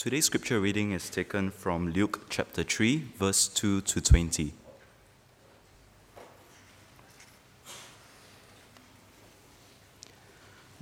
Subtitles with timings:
[0.00, 4.54] Today's scripture reading is taken from Luke chapter 3, verse 2 to 20.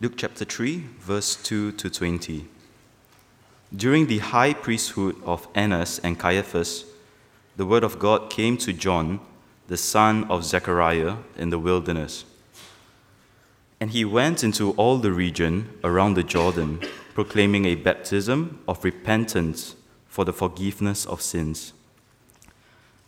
[0.00, 2.46] Luke chapter 3, verse 2 to 20.
[3.75, 6.85] During the high priesthood of Annas and Caiaphas,
[7.57, 9.18] the word of God came to John,
[9.66, 12.25] the son of Zechariah, in the wilderness.
[13.80, 16.80] And he went into all the region around the Jordan,
[17.18, 19.75] proclaiming a baptism of repentance
[20.07, 21.72] for the forgiveness of sins.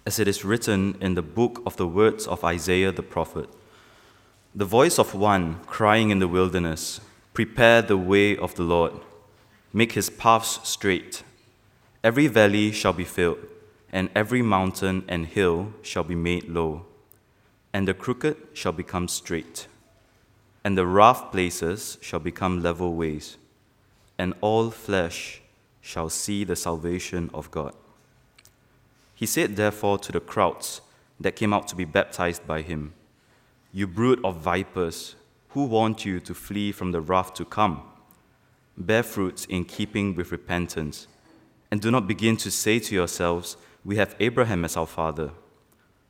[0.04, 3.48] As it is written in the book of the words of Isaiah the prophet
[4.52, 7.00] the voice of one crying in the wilderness,
[7.34, 8.94] Prepare the way of the Lord,
[9.72, 11.22] make his paths straight.
[12.02, 13.46] Every valley shall be filled,
[13.92, 16.84] and every mountain and hill shall be made low,
[17.72, 19.68] and the crooked shall become straight,
[20.64, 23.36] and the rough places shall become level ways,
[24.20, 25.40] and all flesh
[25.80, 27.72] shall see the salvation of God.
[29.14, 30.82] He said, therefore, to the crowds
[31.18, 32.92] that came out to be baptized by him,
[33.72, 35.14] you brood of vipers,
[35.50, 37.82] who warned you to flee from the wrath to come?
[38.76, 41.06] Bear fruits in keeping with repentance,
[41.70, 45.30] and do not begin to say to yourselves, We have Abraham as our father.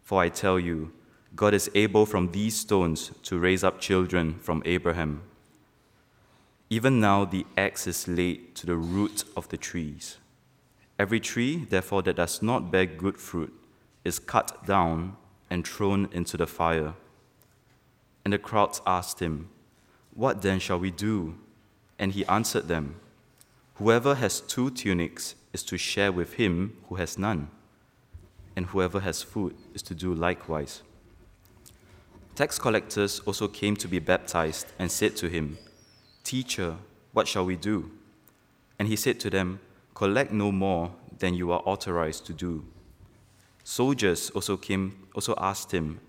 [0.03, 0.93] For I tell you,
[1.37, 5.23] God is able from these stones to raise up children from Abraham.
[6.73, 10.19] Even now the axe is laid to the root of the trees.
[11.01, 13.53] Every tree, therefore, that does not bear good fruit
[14.05, 15.17] is cut down
[15.51, 16.95] and thrown into the fire.
[18.25, 19.49] And the crowds asked him,
[20.15, 21.37] What then shall we do?
[21.99, 23.01] And he answered them,
[23.75, 27.49] Whoever has two tunics is to share with him who has none,
[28.55, 30.83] and whoever has food is to do likewise.
[32.37, 35.59] Tax collectors also came to be baptized and said to him,
[36.25, 36.77] Teacher,
[37.13, 37.91] what shall we do?
[38.79, 39.61] And he said to them,
[39.95, 42.65] Collect no more than you are authorized to do.
[43.65, 46.01] Soldiers also came also asked him,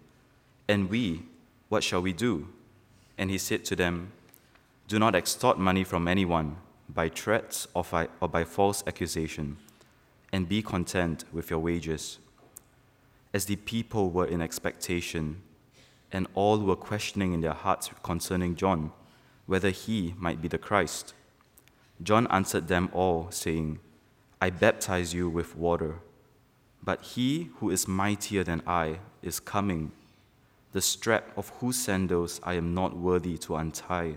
[0.67, 1.23] And we,
[1.69, 2.47] what shall we do?
[3.17, 4.11] And he said to them,
[4.87, 6.57] Do not extort money from anyone
[6.89, 9.57] by threats or by, or by false accusation,
[10.31, 12.19] and be content with your wages.
[13.33, 15.41] As the people were in expectation,
[16.11, 18.91] and all were questioning in their hearts concerning John,
[19.45, 21.13] whether he might be the Christ.
[22.01, 23.79] John answered them all, saying,
[24.41, 25.99] I baptize you with water,
[26.83, 29.91] but he who is mightier than I is coming
[30.71, 34.15] the strap of whose sandals I am not worthy to untie.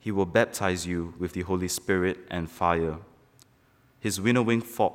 [0.00, 2.98] He will baptize you with the Holy Spirit and fire.
[4.00, 4.94] His winnowing fork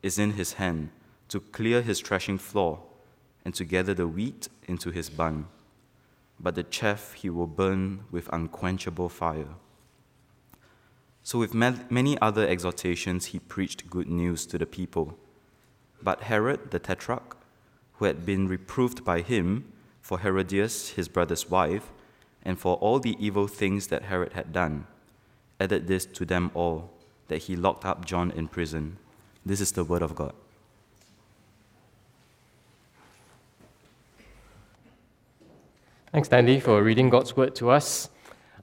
[0.00, 0.90] is in his hand
[1.28, 2.80] to clear his threshing floor
[3.44, 5.48] and to gather the wheat into his barn.
[6.40, 9.54] But the chaff he will burn with unquenchable fire.
[11.22, 15.18] So, with many other exhortations, he preached good news to the people.
[16.02, 17.36] But Herod the Tetrarch,
[17.94, 21.90] who had been reproved by him for Herodias, his brother's wife,
[22.44, 24.86] and for all the evil things that Herod had done,
[25.60, 26.90] added this to them all
[27.26, 28.96] that he locked up John in prison.
[29.44, 30.32] This is the word of God.
[36.10, 38.08] Thanks, Stanley, for reading God's word to us.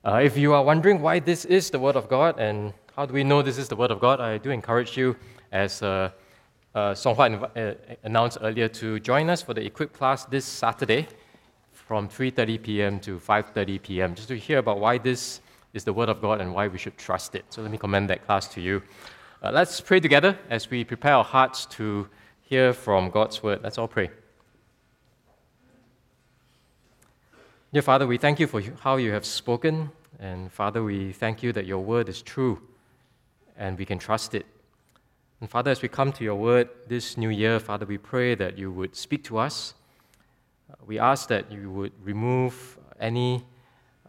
[0.04, 3.14] Uh, if you are wondering why this is the word of God and how do
[3.14, 5.16] we know this is the word of God, I do encourage you
[5.52, 6.10] as uh,
[6.74, 11.08] uh, Songhua uh, announced earlier to join us for the Equip class this Saturday
[11.72, 13.00] from 3.30 p.m.
[13.02, 14.16] to 5.30 p.m.
[14.16, 15.42] just to hear about why this
[15.76, 17.46] is the Word of God and why we should trust it.
[17.52, 18.82] So let me commend that class to you.
[19.44, 22.08] Uh, let's pray together as we prepare our hearts to
[22.42, 23.60] hear from God's Word.
[23.62, 24.10] Let's all pray.
[27.76, 29.92] Dear Father, we thank you for how you have spoken.
[30.18, 32.62] And Father, we thank you that your Word is true
[33.58, 34.46] and we can trust it.
[35.42, 38.58] And Father, as we come to your word this new year, Father, we pray that
[38.58, 39.74] you would speak to us.
[40.72, 43.44] Uh, we ask that you would remove any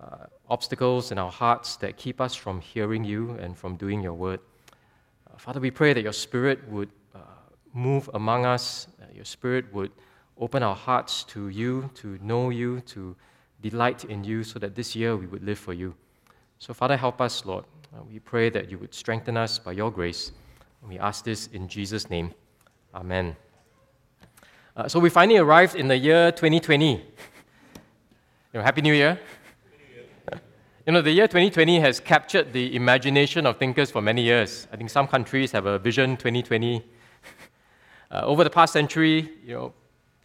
[0.00, 4.15] uh, obstacles in our hearts that keep us from hearing you and from doing your
[4.15, 4.39] word.
[5.28, 7.19] Uh, Father, we pray that your spirit would uh,
[7.72, 9.91] move among us, your spirit would
[10.39, 13.16] open our hearts to you, to know you, to
[13.71, 15.95] delight in you, so that this year we would live for you.
[16.59, 17.65] So, Father, help us, Lord.
[17.95, 20.33] Uh, we pray that you would strengthen us by your grace.
[20.86, 22.33] We ask this in Jesus' name.
[22.95, 23.36] Amen.
[24.77, 26.92] Uh, so we finally arrived in the year 2020.
[26.92, 27.01] you
[28.54, 29.18] know, Happy New Year.
[30.86, 34.69] you know, the year 2020 has captured the imagination of thinkers for many years.
[34.72, 36.84] I think some countries have a vision 2020.
[38.09, 39.74] Uh, over the past century, you know,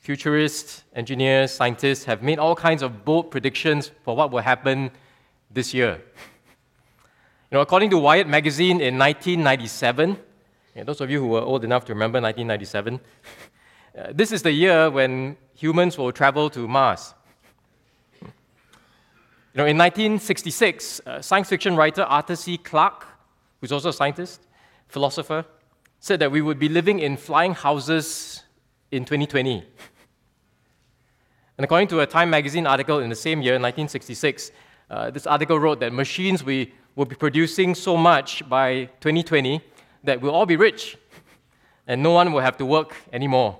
[0.01, 4.89] futurists, engineers, scientists have made all kinds of bold predictions for what will happen
[5.51, 6.01] this year.
[7.51, 10.17] You know, according to Wired magazine in 1997,
[10.75, 12.99] yeah, those of you who were old enough to remember 1997,
[13.97, 17.13] uh, this is the year when humans will travel to Mars.
[18.21, 22.57] You know, in 1966, uh, science fiction writer Arthur C.
[22.57, 23.05] Clarke,
[23.59, 24.47] who's also a scientist,
[24.87, 25.45] philosopher,
[25.99, 28.43] said that we would be living in flying houses
[28.91, 29.63] in 2020.
[31.61, 34.51] And according to a Time magazine article in the same year, 1966,
[34.89, 39.61] uh, this article wrote that machines we will be producing so much by 2020
[40.03, 40.97] that we'll all be rich
[41.85, 43.59] and no one will have to work anymore.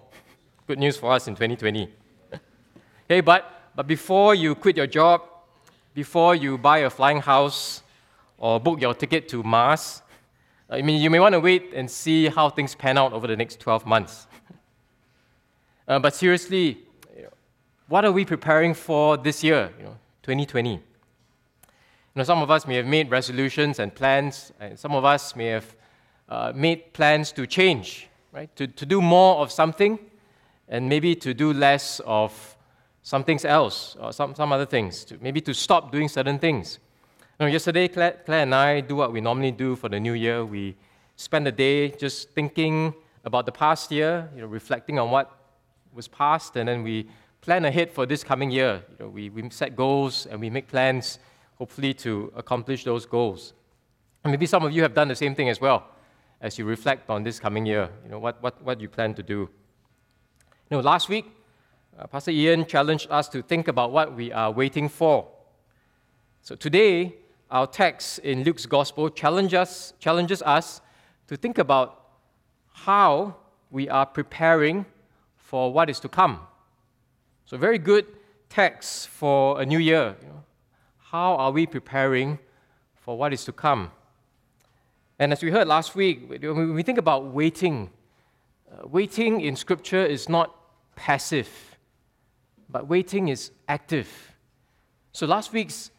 [0.65, 1.93] Good news for us in 2020.
[3.05, 5.21] okay, but, but before you quit your job,
[5.93, 7.83] before you buy a flying house
[8.39, 10.01] or book your ticket to Mars,
[10.71, 13.37] I mean, you may want to wait and see how things pan out over the
[13.37, 14.25] next 12 months.
[15.87, 16.87] uh, but seriously,
[17.91, 20.71] what are we preparing for this year, you know, 2020?
[20.71, 20.79] You
[22.15, 25.47] know, some of us may have made resolutions and plans, and some of us may
[25.47, 25.75] have
[26.29, 28.49] uh, made plans to change, right?
[28.55, 29.99] To, to do more of something
[30.69, 32.55] and maybe to do less of
[33.03, 36.79] something else or some, some other things, to, maybe to stop doing certain things.
[37.41, 40.13] You know, yesterday, Claire, Claire and I do what we normally do for the new
[40.13, 40.45] year.
[40.45, 40.77] We
[41.17, 42.93] spend the day just thinking
[43.25, 45.29] about the past year, you know, reflecting on what
[45.93, 47.09] was past, and then we
[47.41, 48.83] plan ahead for this coming year.
[48.91, 51.19] You know, we, we set goals and we make plans,
[51.57, 53.53] hopefully, to accomplish those goals.
[54.23, 55.87] And maybe some of you have done the same thing as well
[56.39, 59.23] as you reflect on this coming year, you know, what, what, what you plan to
[59.23, 59.49] do.
[60.69, 61.25] You know, last week,
[61.99, 65.27] uh, Pastor Ian challenged us to think about what we are waiting for.
[66.41, 67.15] So today,
[67.49, 70.81] our text in Luke's Gospel challenge us, challenges us
[71.27, 72.05] to think about
[72.71, 73.35] how
[73.69, 74.85] we are preparing
[75.35, 76.39] for what is to come.
[77.51, 78.05] So, very good
[78.47, 80.15] text for a new year.
[80.99, 82.39] How are we preparing
[82.95, 83.91] for what is to come?
[85.19, 87.89] And as we heard last week, when we think about waiting,
[88.71, 90.55] uh, waiting in Scripture is not
[90.95, 91.49] passive,
[92.69, 94.07] but waiting is active.
[95.11, 95.91] So last week's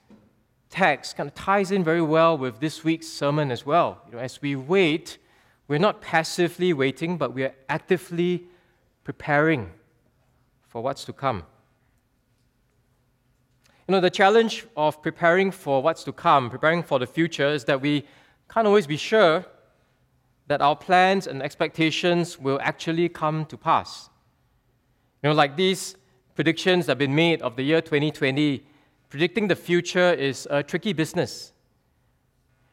[0.70, 4.00] text kind of ties in very well with this week's sermon as well.
[4.06, 5.18] You know, as we wait,
[5.68, 8.44] we're not passively waiting, but we are actively
[9.04, 9.70] preparing
[10.72, 11.44] for what's to come.
[13.86, 17.64] You know, the challenge of preparing for what's to come, preparing for the future, is
[17.66, 18.06] that we
[18.48, 19.44] can't always be sure
[20.46, 24.08] that our plans and expectations will actually come to pass.
[25.22, 25.94] You know, like these
[26.34, 28.64] predictions that have been made of the year 2020,
[29.10, 31.52] predicting the future is a tricky business.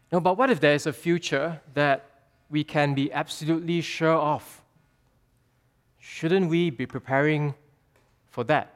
[0.10, 2.06] You know, but what if there is a future that
[2.50, 4.62] we can be absolutely sure of?
[5.98, 7.56] Shouldn't we be preparing
[8.40, 8.74] for that?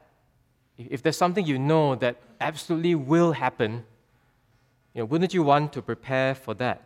[0.77, 3.85] If there's something you know that absolutely will happen,
[4.93, 6.81] you know, wouldn't you want to prepare for that?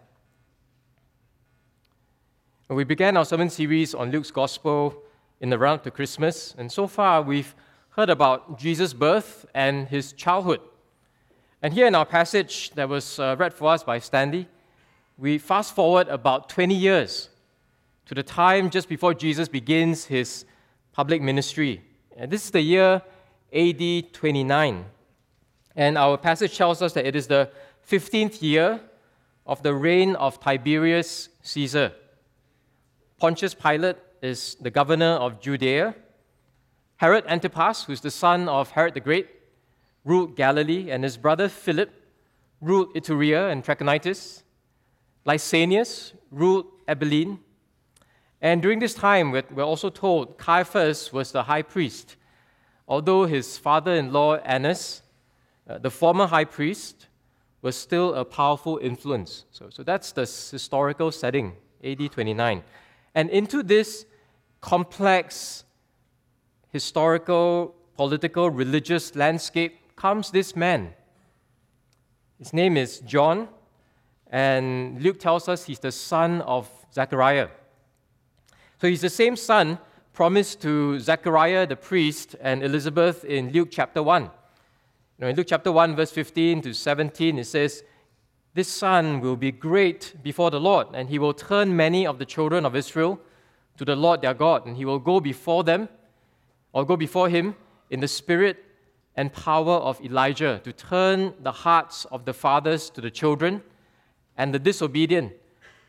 [2.69, 5.01] We began our sermon series on Luke's Gospel
[5.41, 7.55] in the run up to Christmas, and so far we've
[7.95, 10.61] heard about Jesus' birth and his childhood.
[11.63, 14.47] And here in our passage that was uh, read for us by Stanley,
[15.17, 17.29] we fast forward about 20 years
[18.05, 20.45] to the time just before Jesus begins his
[20.93, 21.81] public ministry.
[22.19, 23.03] And this is the year
[23.53, 24.85] AD 29.
[25.75, 27.51] And our passage tells us that it is the
[27.87, 28.81] 15th year
[29.45, 31.93] of the reign of Tiberius Caesar.
[33.19, 35.93] Pontius Pilate is the governor of Judea.
[36.95, 39.27] Herod Antipas, who's the son of Herod the Great,
[40.03, 41.91] ruled Galilee, and his brother Philip
[42.61, 44.41] ruled Iturea and Trachonitis.
[45.23, 47.39] Lysanias ruled Abilene.
[48.41, 52.15] And during this time, we're also told Caiaphas was the high priest,
[52.87, 55.01] although his father in law, Annas,
[55.67, 57.07] uh, the former high priest,
[57.61, 59.45] was still a powerful influence.
[59.51, 61.53] So, so that's the historical setting,
[61.83, 62.63] AD 29.
[63.15, 64.05] And into this
[64.61, 65.63] complex
[66.69, 70.93] historical, political, religious landscape comes this man.
[72.37, 73.47] His name is John,
[74.27, 77.47] and Luke tells us he's the son of Zechariah.
[78.79, 79.79] So he's the same son
[80.13, 84.23] promised to Zechariah the priest and Elizabeth in Luke chapter 1.
[84.23, 84.29] You
[85.19, 87.83] know, in Luke chapter 1, verse 15 to 17, it says,
[88.53, 92.25] this son will be great before the Lord, and he will turn many of the
[92.25, 93.19] children of Israel
[93.77, 95.89] to the Lord their God, and he will go before them,
[96.71, 97.55] or go before him
[97.89, 98.63] in the spirit
[99.15, 103.63] and power of Elijah, to turn the hearts of the fathers to the children,
[104.37, 105.33] and the disobedient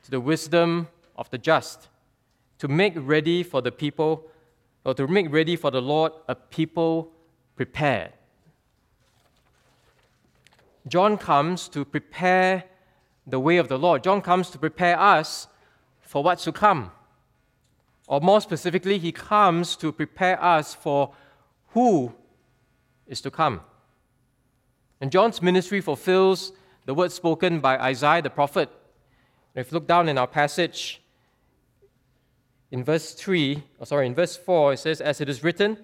[0.04, 1.88] to the wisdom of the just,
[2.59, 4.25] to make ready for the people,
[4.85, 7.12] or to make ready for the Lord a people
[7.57, 8.12] prepared.
[10.87, 12.65] John comes to prepare
[13.27, 14.03] the way of the Lord.
[14.03, 15.47] John comes to prepare us
[16.00, 16.91] for what's to come.
[18.07, 21.12] Or more specifically, he comes to prepare us for
[21.69, 22.15] who
[23.07, 23.61] is to come.
[25.00, 26.53] And John's ministry fulfills
[26.87, 28.71] the word spoken by Isaiah the prophet.
[29.55, 31.03] if you look down in our passage,
[32.70, 35.78] in verse 3, or sorry, in verse 4, it says, As it is written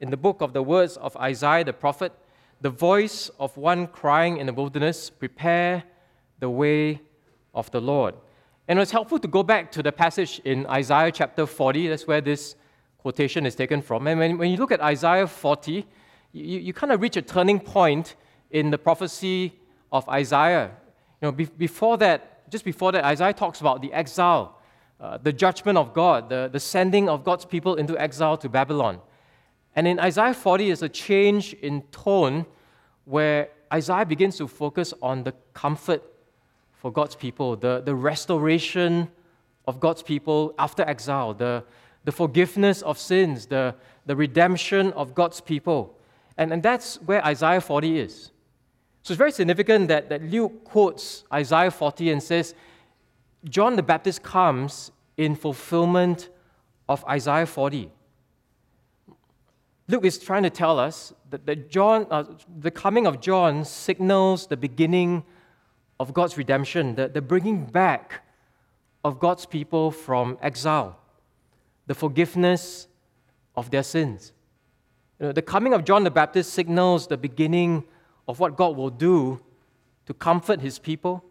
[0.00, 2.12] in the book of the words of Isaiah the prophet,
[2.60, 5.84] the voice of one crying in the wilderness, prepare
[6.38, 7.00] the way
[7.54, 8.14] of the Lord.
[8.68, 11.88] And it's helpful to go back to the passage in Isaiah chapter 40.
[11.88, 12.54] That's where this
[12.98, 14.06] quotation is taken from.
[14.06, 15.86] And when, when you look at Isaiah 40,
[16.32, 18.16] you, you kind of reach a turning point
[18.50, 19.54] in the prophecy
[19.90, 20.70] of Isaiah.
[21.20, 24.57] You know, be, before that, just before that, Isaiah talks about the exile,
[25.00, 29.00] uh, the judgment of God, the, the sending of God's people into exile to Babylon.
[29.76, 32.46] And in Isaiah 40 is a change in tone
[33.04, 36.02] where Isaiah begins to focus on the comfort
[36.72, 39.08] for God's people, the, the restoration
[39.66, 41.64] of God's people after exile, the,
[42.04, 43.74] the forgiveness of sins, the,
[44.06, 45.98] the redemption of God's people.
[46.36, 48.30] And, and that's where Isaiah 40 is.
[49.02, 52.54] So it's very significant that, that Luke quotes Isaiah 40 and says,
[53.44, 56.28] John the Baptist comes in fulfillment
[56.88, 57.90] of Isaiah 40.
[59.88, 62.24] Luke is trying to tell us that, that John, uh,
[62.58, 65.24] the coming of John signals the beginning
[65.98, 68.22] of God's redemption, the, the bringing back
[69.04, 70.98] of God's people from exile,
[71.86, 72.88] the forgiveness
[73.56, 74.32] of their sins.
[75.18, 77.84] You know, the coming of John the Baptist signals the beginning
[78.26, 79.40] of what God will do
[80.06, 81.24] to comfort his people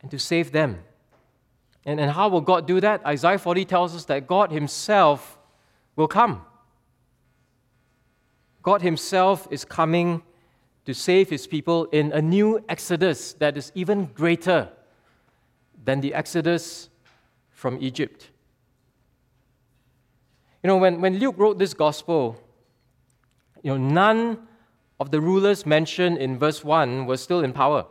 [0.00, 0.78] and to save them.
[1.84, 3.04] And, and how will God do that?
[3.04, 5.38] Isaiah 40 tells us that God himself
[5.96, 6.44] will come.
[8.62, 10.22] God Himself is coming
[10.84, 14.68] to save His people in a new exodus that is even greater
[15.84, 16.88] than the exodus
[17.50, 18.30] from Egypt.
[20.62, 22.40] You know, when, when Luke wrote this gospel,
[23.62, 24.46] you know, none
[25.00, 27.86] of the rulers mentioned in verse 1 were still in power.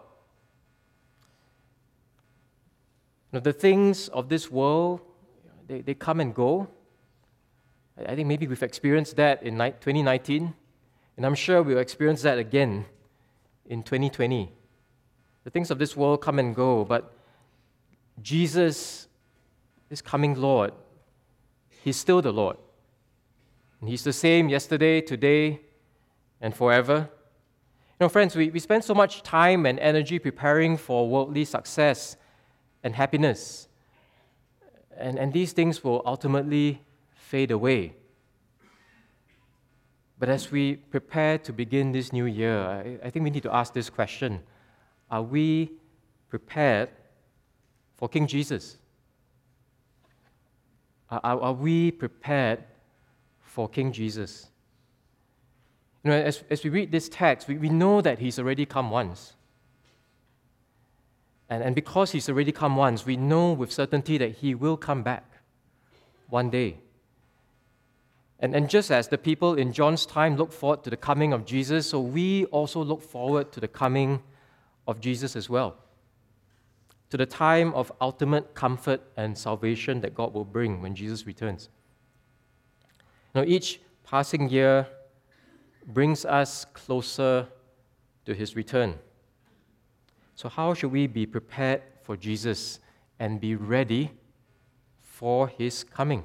[3.31, 4.99] You know, the things of this world,
[5.67, 6.67] they, they come and go.
[7.97, 10.53] I think maybe we've experienced that in 2019.
[11.15, 12.85] And I'm sure we'll experience that again
[13.65, 14.51] in 2020.
[15.45, 17.13] The things of this world come and go, but
[18.21, 19.07] Jesus
[19.89, 20.73] is coming Lord.
[21.83, 22.57] He's still the Lord.
[23.79, 25.61] And He's the same yesterday, today,
[26.41, 27.09] and forever.
[27.09, 32.17] You know, friends, we, we spend so much time and energy preparing for worldly success
[32.83, 33.67] and happiness.
[34.97, 36.81] And, and these things will ultimately
[37.13, 37.93] fade away.
[40.19, 43.53] But as we prepare to begin this new year, I, I think we need to
[43.53, 44.41] ask this question
[45.09, 45.71] Are we
[46.29, 46.89] prepared
[47.97, 48.77] for King Jesus?
[51.09, 52.63] Are, are we prepared
[53.39, 54.47] for King Jesus?
[56.03, 58.89] You know, as, as we read this text, we, we know that he's already come
[58.89, 59.33] once.
[61.51, 65.03] And, and because he's already come once, we know with certainty that he will come
[65.03, 65.29] back
[66.29, 66.77] one day.
[68.39, 71.45] And, and just as the people in John's time looked forward to the coming of
[71.45, 74.23] Jesus, so we also look forward to the coming
[74.87, 75.75] of Jesus as well.
[77.09, 81.67] To the time of ultimate comfort and salvation that God will bring when Jesus returns.
[83.35, 84.87] Now, each passing year
[85.85, 87.45] brings us closer
[88.25, 88.95] to his return.
[90.41, 92.79] So, how should we be prepared for Jesus
[93.19, 94.09] and be ready
[94.99, 96.23] for his coming?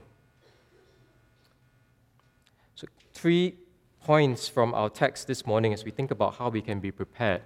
[2.74, 3.56] So, three
[4.02, 7.42] points from our text this morning as we think about how we can be prepared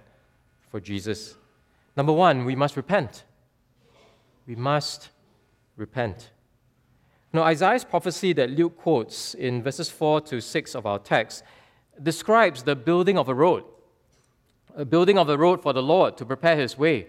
[0.69, 1.35] for Jesus.
[1.97, 3.25] Number one, we must repent.
[4.47, 5.09] We must
[5.75, 6.31] repent.
[7.33, 11.43] Now, Isaiah's prophecy that Luke quotes in verses 4 to 6 of our text
[12.01, 13.65] describes the building of a road,
[14.75, 17.07] a building of the road for the Lord to prepare his way.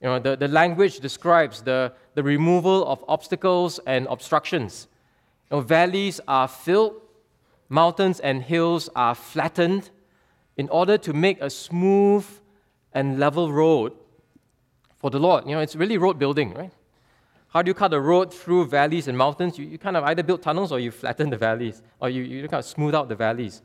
[0.00, 4.88] You know, the, the language describes the, the removal of obstacles and obstructions.
[5.50, 7.02] You know, valleys are filled
[7.72, 9.90] mountains and hills are flattened
[10.56, 12.26] in order to make a smooth
[12.92, 13.94] and level road
[14.98, 15.46] for the Lord.
[15.46, 16.72] You know, it's really road building, right?
[17.48, 19.58] How do you cut a road through valleys and mountains?
[19.58, 22.42] You, you kind of either build tunnels or you flatten the valleys, or you, you
[22.42, 23.62] kind of smooth out the valleys.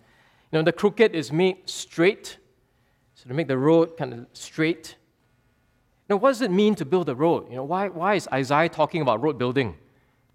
[0.52, 2.38] You know, the crooked is made straight,
[3.28, 4.96] to make the road kind of straight.
[6.10, 7.50] Now, what does it mean to build a road?
[7.50, 9.76] You know, why, why is Isaiah talking about road building?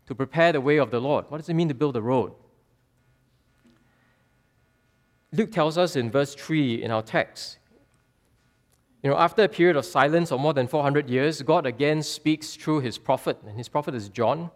[0.06, 1.26] To prepare the way of the Lord.
[1.28, 2.32] What does it mean to build a road?
[5.32, 7.58] Luke tells us in verse 3 in our text
[9.02, 12.54] You know, after a period of silence of more than 400 years, God again speaks
[12.54, 14.50] through his prophet, and his prophet is John.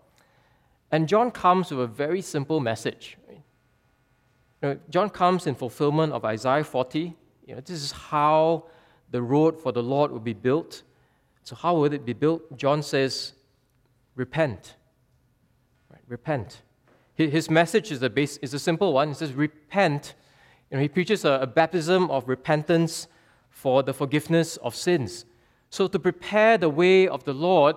[0.92, 3.16] And John comes with a very simple message.
[3.30, 7.16] You know, John comes in fulfillment of Isaiah 40.
[7.46, 8.64] You know, this is how
[9.10, 10.82] the road for the Lord will be built.
[11.42, 12.56] So, how would it be built?
[12.58, 13.32] John says,
[14.16, 14.74] Repent.
[15.90, 16.62] Right, repent.
[17.14, 19.08] His message is a, base, is a simple one.
[19.08, 20.14] He says, Repent.
[20.70, 23.06] You know, he preaches a, a baptism of repentance
[23.48, 25.24] for the forgiveness of sins.
[25.70, 27.76] So, to prepare the way of the Lord,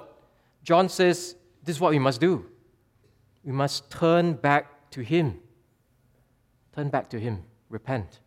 [0.63, 2.45] John says, This is what we must do.
[3.43, 5.39] We must turn back to Him.
[6.75, 7.43] Turn back to Him.
[7.69, 8.19] Repent.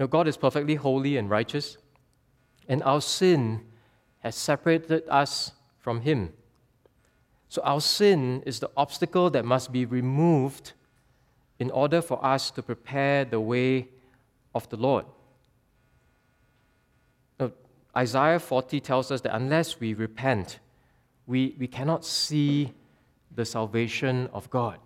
[0.00, 1.76] Now, God is perfectly holy and righteous,
[2.66, 3.60] and our sin
[4.20, 6.32] has separated us from Him.
[7.50, 10.72] So, our sin is the obstacle that must be removed
[11.58, 13.88] in order for us to prepare the way
[14.54, 15.04] of the Lord.
[17.94, 20.60] Isaiah 40 tells us that unless we repent,
[21.26, 22.72] we, we cannot see
[23.34, 24.78] the salvation of God.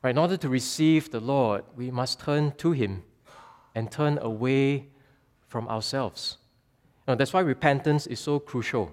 [0.00, 3.02] Right, in order to receive the Lord, we must turn to Him
[3.74, 4.88] and turn away
[5.46, 6.38] from ourselves.
[7.06, 8.92] You know, that's why repentance is so crucial.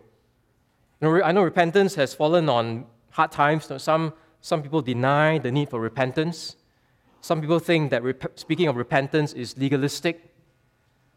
[1.00, 3.72] You know, I know repentance has fallen on hard times.
[3.82, 6.56] Some, some people deny the need for repentance.
[7.22, 10.34] Some people think that rep- speaking of repentance is legalistic.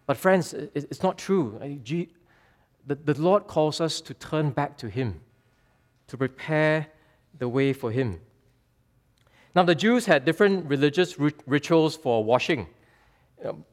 [0.07, 1.59] But, friends, it's not true.
[2.87, 5.21] The Lord calls us to turn back to Him,
[6.09, 6.89] to prepare
[7.39, 8.21] the way for Him.
[9.55, 12.67] Now, the Jews had different religious rituals for washing.
[13.43, 13.65] Um,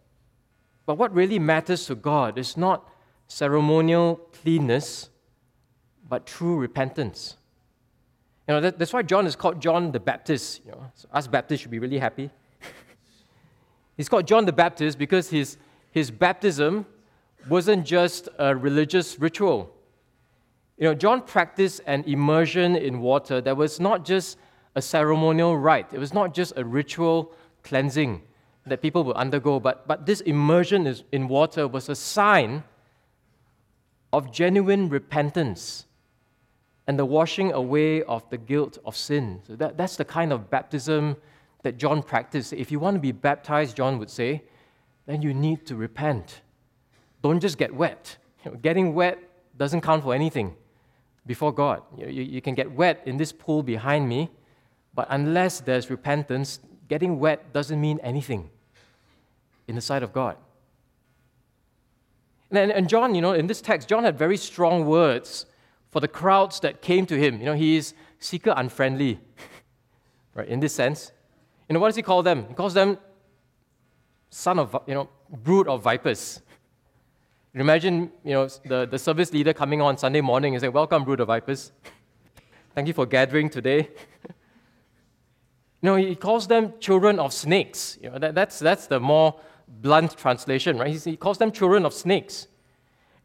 [0.86, 2.90] but what really matters to God is not
[3.28, 5.10] ceremonial cleanness,
[6.10, 7.38] but true repentance.
[8.48, 10.62] You know, that's why John is called John the Baptist.
[10.66, 12.30] You know, so us Baptists should be really happy.
[13.98, 15.58] He's called John the Baptist because his
[15.92, 16.86] his baptism
[17.48, 19.74] wasn't just a religious ritual.
[20.78, 24.38] You know, John practiced an immersion in water that was not just
[24.76, 28.24] a ceremonial rite, it was not just a ritual cleansing
[28.66, 32.64] that people would undergo, but, but this immersion in water was a sign
[34.14, 35.86] of genuine repentance
[36.88, 39.42] and the washing away of the guilt of sin.
[39.48, 41.16] So that, that's the kind of baptism
[41.64, 42.54] that John practiced.
[42.54, 44.44] If you want to be baptized, John would say,
[45.06, 46.42] then you need to repent.
[47.22, 48.18] Don't just get wet.
[48.44, 49.20] You know, getting wet
[49.58, 50.56] doesn't count for anything
[51.26, 51.84] before God.
[51.98, 54.30] You, you, you can get wet in this pool behind me,
[54.94, 56.60] but unless there's repentance,
[56.92, 58.50] getting wet doesn't mean anything
[59.66, 60.36] in the sight of God.
[62.52, 65.46] And, and John, you know, in this text, John had very strong words
[65.90, 67.40] for the crowds that came to him.
[67.40, 69.22] You know, he is seeker unfriendly,
[70.36, 71.14] right, in this sense.
[71.70, 72.46] You know, what does he call them?
[72.50, 72.98] He calls them
[74.30, 76.42] son of, you know, brood of vipers.
[77.54, 81.22] Imagine, you know, the, the service leader coming on Sunday morning and saying, Welcome, brood
[81.22, 81.72] of vipers.
[82.76, 83.92] Thank you for gathering today.
[85.82, 87.98] you know, he calls them children of snakes.
[88.02, 90.96] You know, that, that's, that's the more blunt translation, right?
[91.02, 92.48] He calls them children of snakes.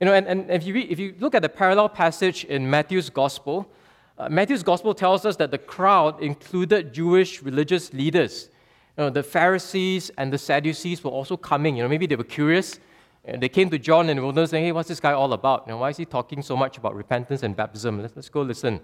[0.01, 2.69] You know, and, and if, you read, if you look at the parallel passage in
[2.69, 3.71] Matthew's Gospel,
[4.19, 8.49] uh, Matthew's Gospel tells us that the crowd included Jewish religious leaders
[8.97, 11.77] you know, the Pharisees and the Sadducees were also coming.
[11.77, 12.81] You know, maybe they were curious.
[13.25, 15.64] And they came to John in the wilderness saying, Hey, what's this guy all about?
[15.66, 18.01] You know, why is he talking so much about repentance and baptism?
[18.01, 18.81] Let's, let's go listen.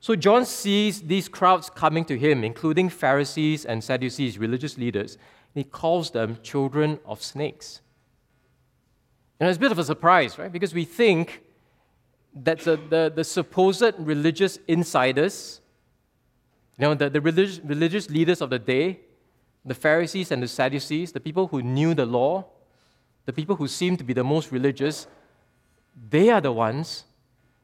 [0.00, 5.14] So John sees these crowds coming to him, including Pharisees and Sadducees, religious leaders.
[5.14, 7.80] and he calls them children of snakes.
[9.40, 10.52] And it's a bit of a surprise, right?
[10.52, 11.42] Because we think
[12.34, 15.60] that the, the, the supposed religious insiders
[16.78, 19.00] you know, the, the religious, religious leaders of the day,
[19.64, 22.46] the Pharisees and the Sadducees, the people who knew the law,
[23.26, 25.08] the people who seemed to be the most religious,
[26.08, 27.04] they are the ones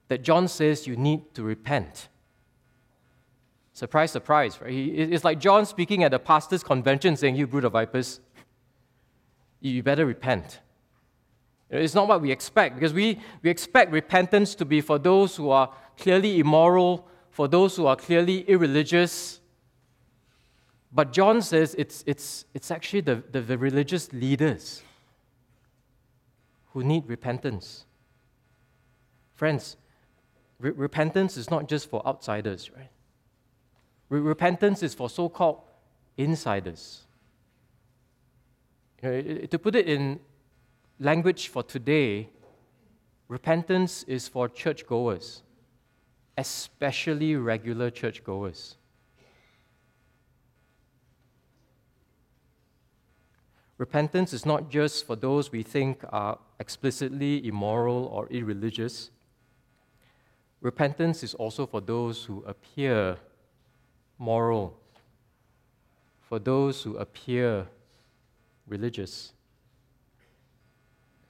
[0.09, 2.09] that John says you need to repent.
[3.75, 4.73] Surprise, surprise, right?
[4.73, 8.21] It's like John speaking at a pastor's convention saying, You brood of vipers,
[9.61, 10.61] you better repent.
[11.71, 15.51] It's not what we expect because we, we expect repentance to be for those who
[15.51, 19.41] are clearly immoral, for those who are clearly irreligious.
[20.93, 24.83] But John says it's, it's, it's actually the, the, the religious leaders
[26.73, 27.87] who need repentance.
[29.35, 29.77] Friends,
[30.61, 32.91] re- repentance is not just for outsiders, right?
[34.09, 35.61] Re- repentance is for so called
[36.17, 37.03] insiders.
[39.03, 40.21] You know, to put it in
[40.99, 42.29] language for today,
[43.29, 45.43] repentance is for churchgoers
[46.37, 48.77] especially regular churchgoers.
[53.77, 59.11] repentance is not just for those we think are explicitly immoral or irreligious.
[60.61, 63.19] Repentance is also for those who appear
[64.25, 64.77] moral,
[66.23, 67.67] for those who appear
[68.67, 69.33] religious,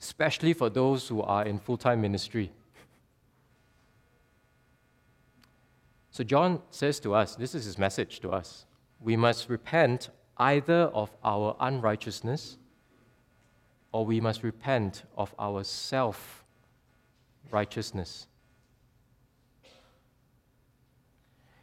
[0.00, 2.52] especially for those who are in full time ministry.
[6.10, 8.66] So, John says to us this is his message to us
[9.00, 12.56] we must repent either of our unrighteousness
[13.92, 16.44] or we must repent of our self
[17.50, 18.26] righteousness.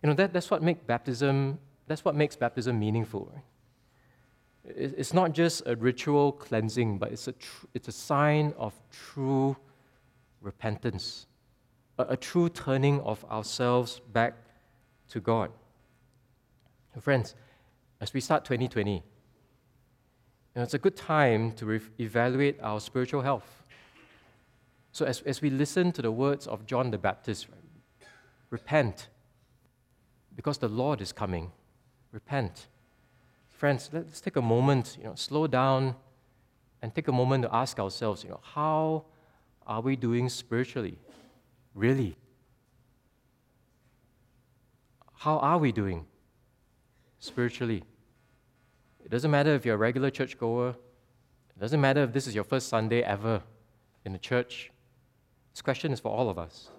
[0.02, 3.32] You know, that, that's what makes baptism, that's what makes baptism meaningful.
[3.34, 3.44] Right?
[4.76, 9.56] It's not just a ritual cleansing, but it's a, tr- it's a sign of true
[10.42, 11.28] repentance
[12.02, 14.36] a, a true turning of ourselves back
[15.10, 15.52] to God.
[17.00, 17.36] Friends,
[18.02, 19.02] as we start 2020, you
[20.56, 23.64] know, it's a good time to re- evaluate our spiritual health.
[24.92, 28.08] So, as, as we listen to the words of John the Baptist, right,
[28.50, 29.08] repent,
[30.42, 31.52] because the Lord is coming.
[32.12, 32.66] Repent.
[33.48, 35.96] Friends, let's take a moment, you know, slow down
[36.82, 39.06] and take a moment to ask ourselves, you know, how
[39.68, 40.98] are we doing spiritually?
[41.76, 42.18] Really?
[45.14, 46.08] How are we doing
[47.20, 47.84] spiritually?
[49.06, 52.46] It doesn't matter if you're a regular churchgoer, it doesn't matter if this is your
[52.46, 53.44] first Sunday ever
[54.06, 54.72] in the church.
[55.54, 56.70] This question is for all of us.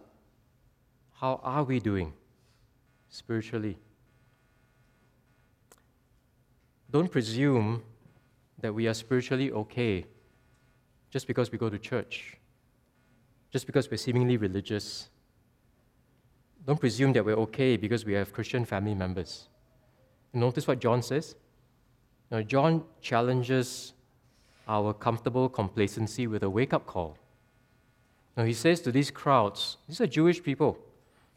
[1.13, 2.13] How are we doing
[3.13, 3.79] spiritually?
[6.91, 7.85] Don't presume
[8.61, 10.05] that we are spiritually okay
[11.11, 12.39] just because we go to church
[13.53, 15.11] just because we're seemingly religious.
[16.67, 19.49] Don't presume that we're okay because we have Christian family members.
[20.33, 21.35] Notice what John says.
[22.31, 23.93] Now, John challenges
[24.67, 27.19] our comfortable complacency with a wake up call.
[28.37, 30.79] Now, he says to these crowds, these are Jewish people,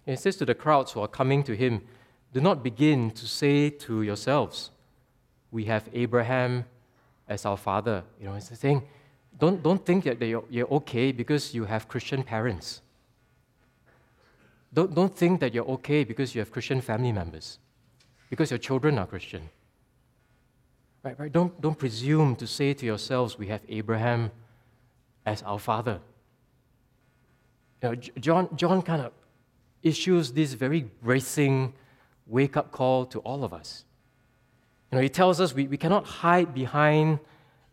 [0.05, 1.81] he says to the crowds who are coming to him,
[2.33, 4.71] do not begin to say to yourselves,
[5.51, 6.65] We have Abraham
[7.27, 8.03] as our father.
[8.19, 8.83] You know, he's saying,
[9.39, 12.81] don't, don't think that you're, you're okay because you have Christian parents.
[14.73, 17.59] Don't, don't think that you're okay because you have Christian family members,
[18.29, 19.49] because your children are Christian.
[21.03, 21.31] Right, right?
[21.31, 24.31] Don't, don't presume to say to yourselves, we have Abraham
[25.25, 25.99] as our father.
[27.81, 29.11] You know, John, John kind of
[29.85, 31.73] issues this very bracing
[32.25, 33.85] wake up call to all of us.
[34.91, 37.19] You know, he tells us we, we cannot hide behind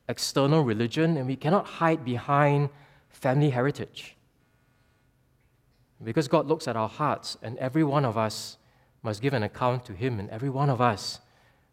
[0.09, 2.69] external religion and we cannot hide behind
[3.09, 4.17] family heritage.
[6.05, 8.59] Because God looks at our hearts, and every one of us
[9.03, 11.21] must give an account to Him, and every one of us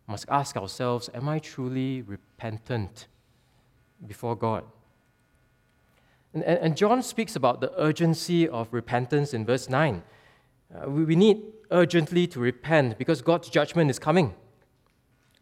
[0.08, 3.08] must ask ourselves Am I truly repentant
[4.06, 4.64] before God?
[6.34, 10.04] And, and John speaks about the urgency of repentance in verse 9.
[10.74, 14.36] Uh, we, we need urgently to repent because God's judgment is coming.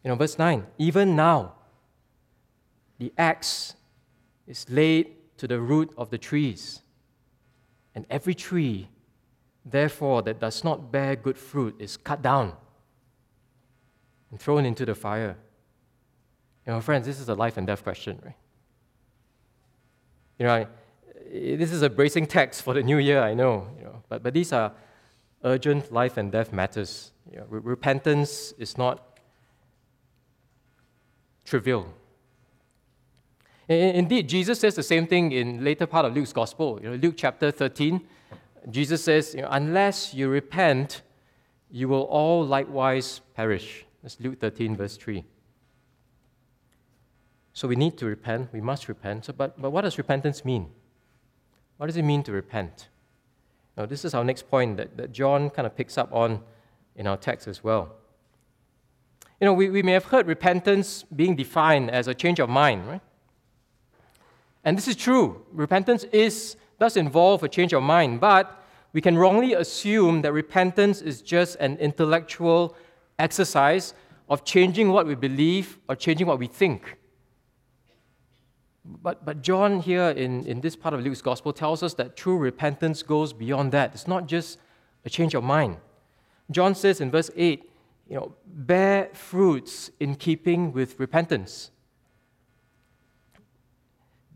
[0.03, 1.53] You know, verse 9, even now,
[2.99, 3.75] the axe
[4.47, 6.81] is laid to the root of the trees.
[7.93, 8.89] And every tree,
[9.65, 12.53] therefore, that does not bear good fruit is cut down
[14.31, 15.37] and thrown into the fire.
[16.65, 18.35] You know, friends, this is a life and death question, right?
[20.39, 20.67] You know,
[21.57, 24.33] this is a bracing text for the new year, I know, you know, but, but
[24.33, 24.73] these are
[25.47, 27.11] urgent life and death matters.
[27.31, 29.19] You know, repentance is not
[31.45, 31.87] trivial.
[33.67, 36.79] Indeed, Jesus says the same thing in later part of Luke's gospel.
[36.81, 38.01] You know, Luke chapter 13,
[38.69, 41.01] Jesus says, you know, unless you repent,
[41.69, 43.85] you will all likewise perish.
[44.01, 45.25] That's Luke 13, verse 3.
[47.53, 49.25] So we need to repent, we must repent.
[49.25, 50.69] So, but, but what does repentance mean?
[51.77, 52.87] What does it mean to repent?
[53.77, 56.41] Now, this is our next point that, that John kind of picks up on
[56.95, 57.93] in our text as well.
[59.39, 62.87] You know, we, we may have heard repentance being defined as a change of mind,
[62.87, 63.01] right?
[64.63, 65.45] And this is true.
[65.51, 68.63] Repentance is, does involve a change of mind, but
[68.93, 72.75] we can wrongly assume that repentance is just an intellectual
[73.19, 73.93] exercise
[74.27, 76.97] of changing what we believe or changing what we think.
[79.03, 82.37] But, but John, here in, in this part of Luke's gospel, tells us that true
[82.37, 83.93] repentance goes beyond that.
[83.93, 84.59] It's not just
[85.03, 85.77] a change of mind.
[86.49, 87.69] John says in verse 8,
[88.07, 91.71] you know, bear fruits in keeping with repentance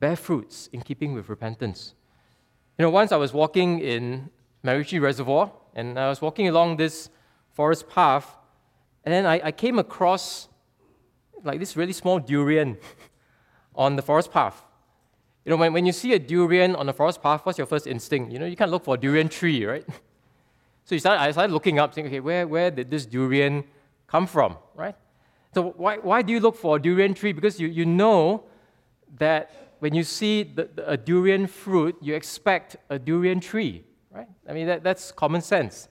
[0.02, 1.94] bear fruits in keeping with repentance.
[2.78, 4.30] You know, once I was walking in
[4.66, 7.10] MacRitchie Reservoir, and I was walking along this
[7.52, 8.36] forest path,
[9.06, 10.50] and then I, I came across
[11.44, 12.78] like this really small durian.
[13.76, 14.64] on the forest path.
[15.46, 17.88] You know, when, when you see a durian on the forest path, what's your first
[17.88, 18.32] instinct?
[18.32, 19.86] You know, you can't look for a durian tree, right?
[20.84, 23.64] So you start, I started looking up, saying, okay, where, where did this durian
[24.08, 24.96] come from, right?
[25.54, 27.32] So why, why do you look for a durian tree?
[27.34, 28.44] Because you, you know
[29.18, 34.28] that when you see the, the, a durian fruit, you expect a durian tree, right?
[34.50, 35.88] I mean, that, that's common sense.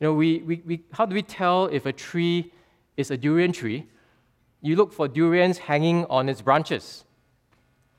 [0.00, 2.52] You know, we, we, we, how do we tell if a tree
[2.96, 3.86] is a durian tree?
[4.64, 7.04] You look for durians hanging on its branches,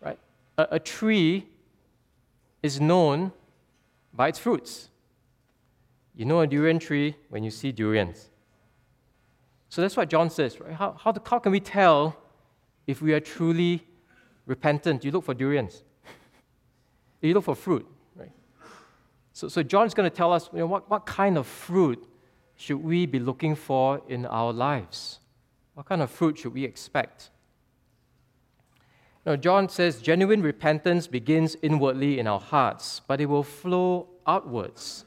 [0.02, 0.18] right?
[0.58, 1.46] A, a tree
[2.64, 3.32] is known
[4.12, 4.90] by its fruits.
[6.16, 8.32] You know a durian tree when you see durians.
[9.70, 10.74] So that's what John says, right?
[10.74, 12.18] How, how, how can we tell
[12.88, 13.86] if we are truly
[14.48, 15.06] repentant?
[15.06, 15.84] You look for durians,
[17.22, 18.32] you look for fruit, right?
[19.34, 22.04] So, so John's going to tell us you know, what, what kind of fruit
[22.56, 25.20] should we be looking for in our lives?
[25.76, 27.30] What kind of fruit should we expect?
[29.26, 35.06] Now, John says genuine repentance begins inwardly in our hearts, but it will flow outwards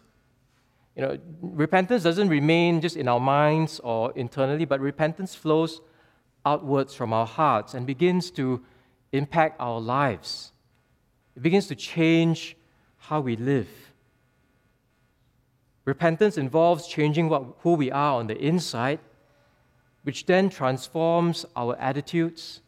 [0.99, 5.81] you know, repentance doesn't remain just in our minds or internally, but repentance flows
[6.45, 8.65] outwards from our hearts and begins to
[9.13, 10.51] impact our lives.
[11.37, 12.57] It begins to change
[12.97, 13.69] how we live.
[15.85, 18.99] Repentance involves changing what, who we are on the inside,
[20.09, 22.63] which then transforms our attitudes,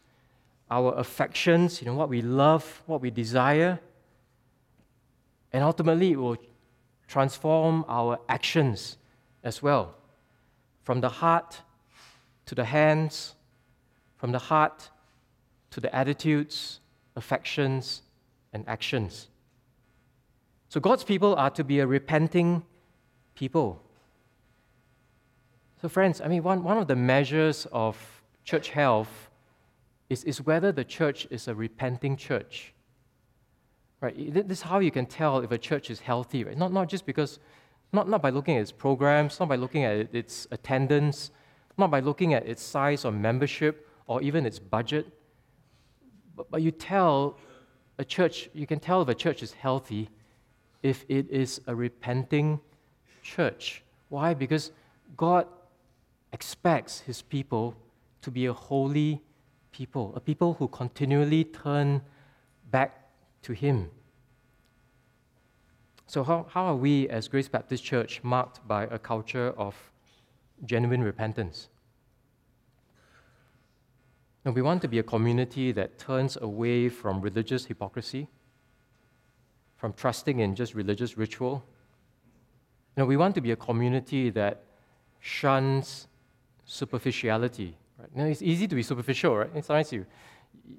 [0.69, 3.79] our affections, you know, what we love, what we desire,
[5.51, 6.37] and ultimately it will
[7.07, 8.95] transform our actions
[9.43, 9.95] as well.
[10.83, 11.59] From the heart
[12.45, 13.33] to the hands,
[14.17, 14.91] from the heart
[15.71, 16.79] to the attitudes,
[17.15, 18.03] affections,
[18.53, 19.29] and actions.
[20.69, 22.61] So God's people are to be a repenting
[23.33, 23.81] people.
[25.81, 27.97] So, friends, I mean, one, one of the measures of
[28.43, 29.31] church health
[30.11, 32.73] is, is whether the church is a repenting church.
[33.99, 34.31] Right?
[34.31, 36.55] This is how you can tell if a church is healthy, right?
[36.55, 37.39] Not, not just because,
[37.93, 41.31] not, not by looking at its programs, not by looking at its attendance,
[41.79, 45.07] not by looking at its size or membership or even its budget,
[46.35, 47.37] but, but you tell
[47.97, 50.09] a church, you can tell if a church is healthy
[50.83, 52.59] if it is a repenting
[53.23, 53.83] church.
[54.09, 54.35] Why?
[54.35, 54.71] Because
[55.17, 55.47] God
[56.33, 57.75] expects his people
[58.21, 59.21] to be a holy
[59.71, 62.01] people, a people who continually turn
[62.69, 63.09] back
[63.43, 63.89] to Him.
[66.07, 69.75] So, how, how are we as Grace Baptist Church marked by a culture of
[70.65, 71.69] genuine repentance?
[74.43, 78.27] And we want to be a community that turns away from religious hypocrisy,
[79.77, 81.63] from trusting in just religious ritual.
[82.97, 84.63] You we want to be a community that
[85.19, 86.07] shuns
[86.71, 87.75] superficiality.
[87.99, 88.15] Right?
[88.15, 89.51] Know, it's easy to be superficial, right?
[89.65, 90.05] Sometimes you,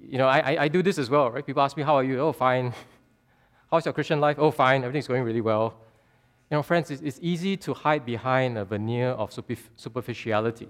[0.01, 1.45] you know, I, I do this as well, right?
[1.45, 2.19] People ask me, How are you?
[2.19, 2.73] Oh, fine.
[3.71, 4.37] How's your Christian life?
[4.39, 4.83] Oh, fine.
[4.83, 5.75] Everything's going really well.
[6.49, 10.69] You know, friends, it's, it's easy to hide behind a veneer of superficiality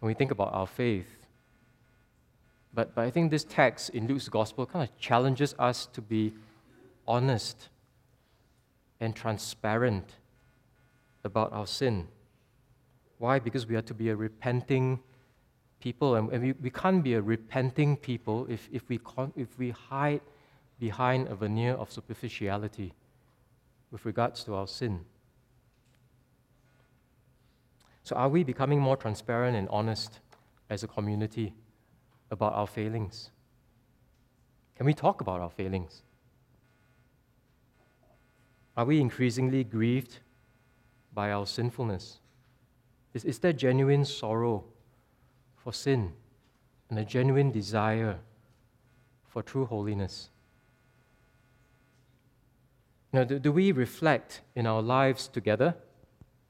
[0.00, 1.26] when we think about our faith.
[2.74, 6.32] But, but I think this text in Luke's gospel kind of challenges us to be
[7.06, 7.68] honest
[9.00, 10.16] and transparent
[11.24, 12.08] about our sin.
[13.22, 13.38] Why?
[13.38, 14.98] Because we are to be a repenting
[15.78, 18.98] people, and, we, we can't be a repenting people if, if, we
[19.36, 20.22] if we hide
[20.80, 22.92] behind a veneer of superficiality
[23.92, 25.04] with regards to our sin.
[28.02, 30.18] So, are we becoming more transparent and honest
[30.68, 31.54] as a community
[32.32, 33.30] about our failings?
[34.76, 36.02] Can we talk about our failings?
[38.76, 40.18] Are we increasingly grieved
[41.14, 42.18] by our sinfulness?
[43.14, 44.64] Is, is there genuine sorrow
[45.62, 46.12] for sin
[46.90, 48.18] and a genuine desire
[49.32, 50.28] for true holiness.
[53.12, 55.74] Now, do, do we reflect in our lives together,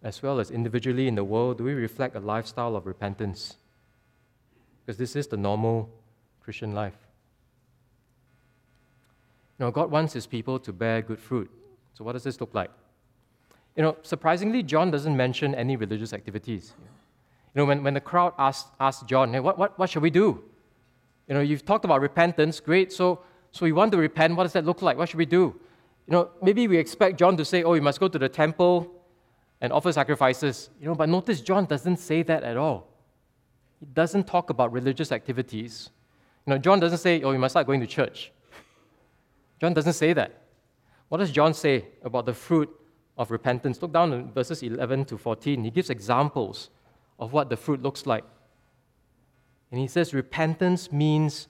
[0.02, 3.56] as well as individually in the world, do we reflect a lifestyle of repentance?
[4.84, 5.88] Because this is the normal
[6.42, 6.96] Christian life.
[9.60, 11.50] Now, God wants his people to bear good fruit.
[11.94, 12.70] So, what does this look like?
[13.76, 16.74] You know, surprisingly, John doesn't mention any religious activities.
[17.54, 20.10] You know, when, when the crowd asked, asked John, hey, what, what, what should we
[20.10, 20.42] do?
[21.28, 22.92] You know, you've talked about repentance, great.
[22.92, 24.36] So, so we want to repent.
[24.36, 24.96] What does that look like?
[24.96, 25.58] What should we do?
[26.06, 28.90] You know, maybe we expect John to say, oh, you must go to the temple
[29.60, 30.70] and offer sacrifices.
[30.80, 32.88] You know, but notice John doesn't say that at all.
[33.80, 35.90] He doesn't talk about religious activities.
[36.46, 38.32] You know, John doesn't say, oh, you must start going to church.
[39.60, 40.42] John doesn't say that.
[41.08, 42.68] What does John say about the fruit
[43.16, 43.80] of repentance?
[43.82, 45.64] Look down in verses 11 to 14.
[45.64, 46.70] He gives examples
[47.18, 48.24] of what the fruit looks like.
[49.70, 51.48] And he says repentance means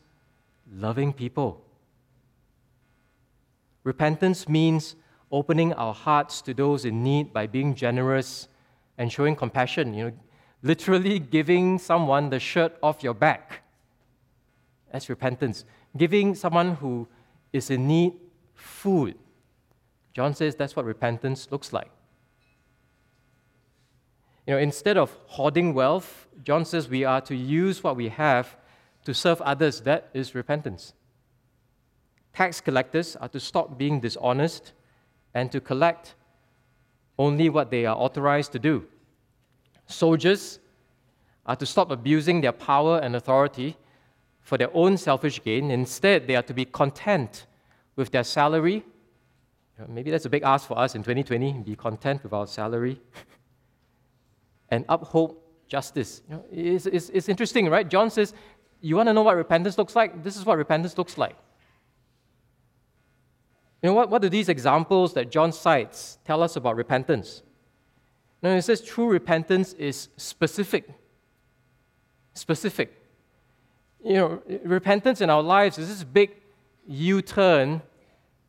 [0.72, 1.64] loving people.
[3.84, 4.94] Repentance means
[5.30, 8.48] opening our hearts to those in need by being generous
[8.98, 10.12] and showing compassion, you know,
[10.62, 13.62] literally giving someone the shirt off your back.
[14.92, 15.64] That's repentance.
[15.96, 17.08] Giving someone who
[17.52, 18.12] is in need
[18.54, 19.16] food.
[20.14, 21.90] John says that's what repentance looks like.
[24.46, 28.56] You know, instead of hoarding wealth, John says we are to use what we have
[29.04, 29.80] to serve others.
[29.82, 30.94] That is repentance.
[32.32, 34.72] Tax collectors are to stop being dishonest
[35.34, 36.14] and to collect
[37.18, 38.86] only what they are authorized to do.
[39.86, 40.58] Soldiers
[41.46, 43.76] are to stop abusing their power and authority
[44.40, 45.70] for their own selfish gain.
[45.70, 47.46] Instead, they are to be content
[47.96, 48.84] with their salary.
[49.88, 53.00] Maybe that's a big ask for us in 2020 be content with our salary
[54.70, 56.22] and uphold justice.
[56.28, 57.88] You know, it's, it's, it's interesting, right?
[57.88, 58.34] John says,
[58.80, 60.22] You want to know what repentance looks like?
[60.22, 61.36] This is what repentance looks like.
[63.82, 67.42] You know, what, what do these examples that John cites tell us about repentance?
[68.40, 70.88] Now, it says true repentance is specific.
[72.34, 72.92] Specific.
[74.04, 76.30] You know, repentance in our lives is this big
[76.86, 77.82] U turn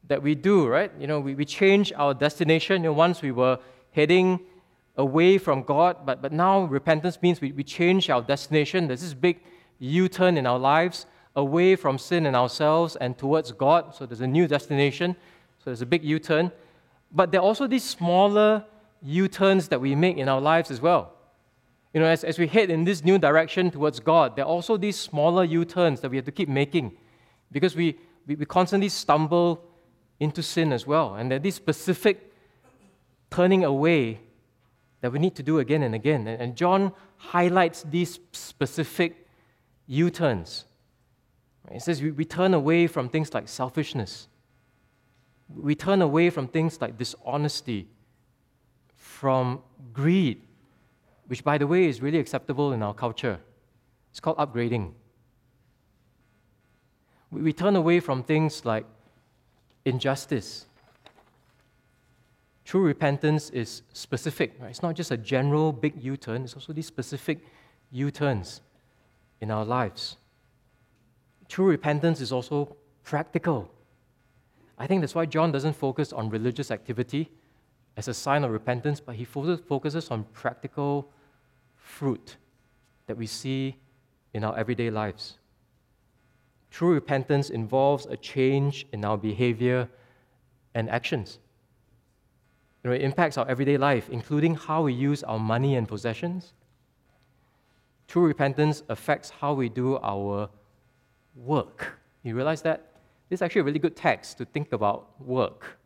[0.07, 0.91] that we do, right?
[0.99, 2.83] You know, we, we change our destination.
[2.83, 3.59] You know, once we were
[3.91, 4.39] heading
[4.95, 8.87] away from God, but, but now repentance means we, we change our destination.
[8.87, 9.39] There's this big
[9.79, 13.95] U turn in our lives away from sin and ourselves and towards God.
[13.95, 15.15] So there's a new destination.
[15.59, 16.51] So there's a big U turn.
[17.11, 18.65] But there are also these smaller
[19.01, 21.13] U turns that we make in our lives as well.
[21.93, 24.77] You know, as, as we head in this new direction towards God, there are also
[24.77, 26.97] these smaller U turns that we have to keep making
[27.51, 29.63] because we, we, we constantly stumble
[30.23, 31.15] into sin as well.
[31.15, 32.31] And are these specific
[33.29, 34.19] turning away
[35.01, 36.27] that we need to do again and again.
[36.27, 39.27] And, John highlights these specific
[39.87, 40.63] U turns.
[41.71, 44.27] He says we, we turn away from things like selfishness,
[45.53, 47.87] we turn away from things like dishonesty,
[48.95, 50.41] from greed,
[51.27, 53.39] which, by the way, is really acceptable in our culture.
[54.11, 54.93] It's called upgrading.
[57.29, 58.85] We turn away from things like
[59.85, 60.65] injustice.
[62.65, 64.69] True repentance is specific, right?
[64.69, 67.39] It's not just a general big U turn, it's also these specific
[67.91, 68.61] U turns
[69.41, 70.17] in our lives.
[71.49, 73.69] True repentance is also practical.
[74.77, 77.29] I think that's why John doesn't focus on religious activity
[77.95, 81.11] as a sign of repentance, but he focuses on practical
[81.75, 82.37] fruit
[83.05, 83.75] that we see
[84.33, 85.37] in our everyday lives.
[86.73, 89.87] True repentance involves a change in our behavior
[90.73, 91.37] and actions.
[92.83, 96.53] You know, it impacts our everyday life, including how we use our money and possessions.
[98.07, 100.49] True repentance affects how we do our
[101.35, 101.99] work.
[102.23, 102.89] You realize that?
[103.29, 105.77] This is actually a really good text to think about work.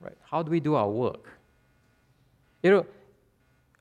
[0.00, 0.16] Right?
[0.22, 1.26] How do we do our work?
[2.62, 2.86] You know,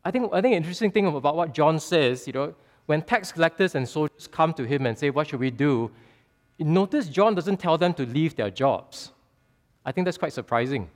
[0.03, 3.31] I think, I think an interesting thing about what John says, you know, when tax
[3.31, 5.91] collectors and soldiers come to him and say, What should we do?
[6.59, 9.11] Notice John doesn't tell them to leave their jobs.
[9.85, 10.89] I think that's quite surprising.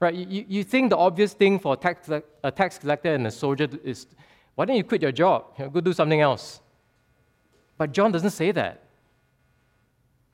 [0.00, 0.14] Right?
[0.14, 2.08] You, you think the obvious thing for a tax,
[2.42, 4.06] a tax collector and a soldier is,
[4.54, 5.44] why don't you quit your job?
[5.58, 6.60] You know, go do something else.
[7.76, 8.82] But John doesn't say that.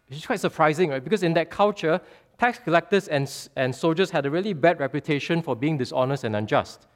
[0.08, 1.02] It's quite surprising, right?
[1.02, 2.00] Because in that culture,
[2.38, 6.86] tax collectors and, and soldiers had a really bad reputation for being dishonest and unjust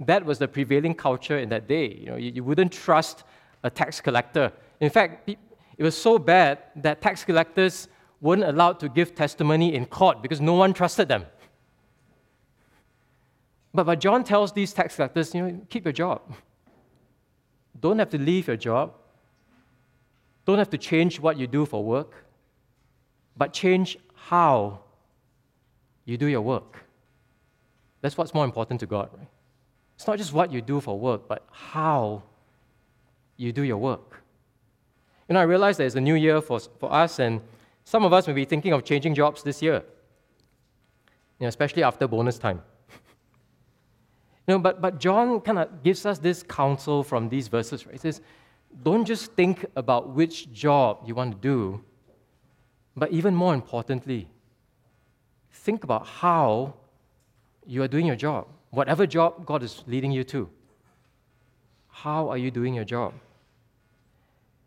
[0.00, 1.94] that was the prevailing culture in that day.
[2.00, 3.24] You, know, you, you wouldn't trust
[3.62, 4.52] a tax collector.
[4.80, 7.88] In fact, it was so bad that tax collectors
[8.20, 11.24] weren't allowed to give testimony in court because no one trusted them.
[13.72, 16.22] But, but John tells these tax collectors, you know, keep your job.
[17.78, 18.94] Don't have to leave your job.
[20.46, 22.24] Don't have to change what you do for work,
[23.36, 24.80] but change how
[26.04, 26.84] you do your work.
[28.00, 29.28] That's what's more important to God, right?
[29.96, 32.22] It's not just what you do for work, but how
[33.36, 34.22] you do your work.
[35.28, 37.40] You know, I realize that it's a new year for, for us, and
[37.84, 39.82] some of us may be thinking of changing jobs this year,
[41.38, 42.62] you know, especially after bonus time.
[44.46, 47.94] you know, but, but John kind of gives us this counsel from these verses, right?
[47.94, 48.20] He says,
[48.82, 51.82] don't just think about which job you want to do,
[52.94, 54.28] but even more importantly,
[55.50, 56.74] think about how
[57.66, 58.46] you are doing your job
[58.76, 60.50] whatever job God is leading you to,
[61.88, 63.14] how are you doing your job?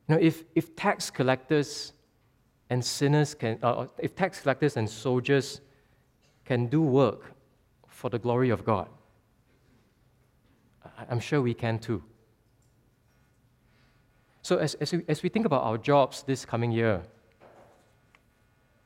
[0.07, 1.93] You know, if, if tax collectors
[2.71, 5.61] and sinners can, uh, if tax collectors and soldiers
[6.43, 7.33] can do work
[7.87, 8.89] for the glory of God,
[11.07, 12.03] I'm sure we can too.
[14.41, 17.03] So, as, as, we, as we think about our jobs this coming year,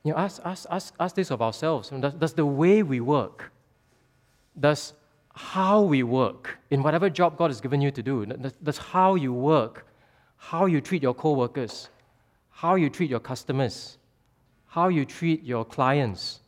[0.04, 1.92] you know, ask, ask, ask, ask this of ourselves.
[1.92, 3.54] Does, does the way we work,
[4.60, 4.94] does
[5.34, 8.26] how we work in whatever job God has given you to do,
[8.64, 9.88] does how you work,
[10.38, 11.90] how you treat your co-workers,
[12.52, 13.98] how you treat your customers,
[14.68, 16.40] how you treat your clients,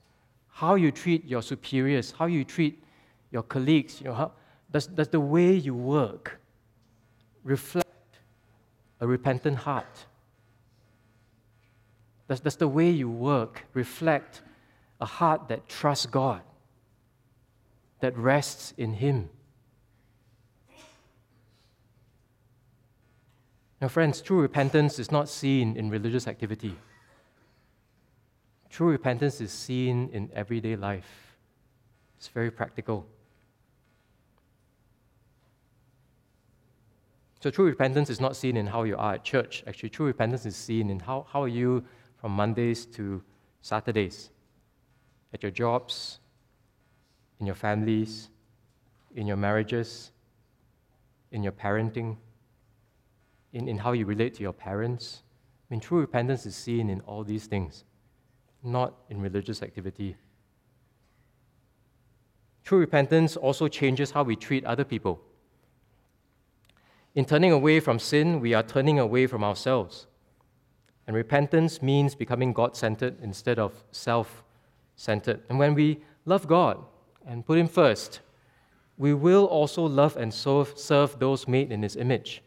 [0.49, 2.81] how you treat your superiors, how you treat
[3.31, 4.31] your colleagues, you know, how,
[4.71, 6.39] does, does the way you work.
[7.43, 8.19] Reflect
[8.99, 10.05] a repentant heart?
[12.27, 13.65] Does, does the way you work.
[13.73, 14.41] Reflect
[14.99, 16.41] a heart that trusts God,
[18.05, 19.29] that rests in Him?
[23.81, 26.75] Now, friends, true repentance is not seen in religious activity.
[28.69, 31.35] True repentance is seen in everyday life.
[32.17, 33.07] It's very practical.
[37.39, 39.63] So true repentance is not seen in how you are at church.
[39.65, 41.83] Actually, true repentance is seen in how, how are you
[42.21, 43.23] from Mondays to
[43.63, 44.29] Saturdays,
[45.33, 46.19] at your jobs,
[47.39, 48.29] in your families,
[49.15, 50.11] in your marriages,
[51.31, 52.17] in your parenting,
[53.53, 55.23] in, in how you relate to your parents.
[55.69, 57.83] I mean, true repentance is seen in all these things,
[58.63, 60.15] not in religious activity.
[62.63, 65.21] True repentance also changes how we treat other people.
[67.13, 70.07] In turning away from sin, we are turning away from ourselves.
[71.07, 74.43] And repentance means becoming God centered instead of self
[74.95, 75.41] centered.
[75.49, 76.83] And when we love God
[77.25, 78.21] and put Him first,
[78.97, 82.41] we will also love and serve, serve those made in His image.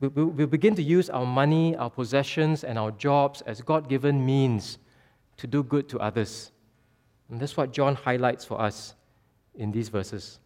[0.00, 3.88] We, we, we begin to use our money, our possessions, and our jobs as God
[3.88, 4.78] given means
[5.36, 6.52] to do good to others.
[7.30, 8.94] And that's what John highlights for us
[9.54, 10.38] in these verses.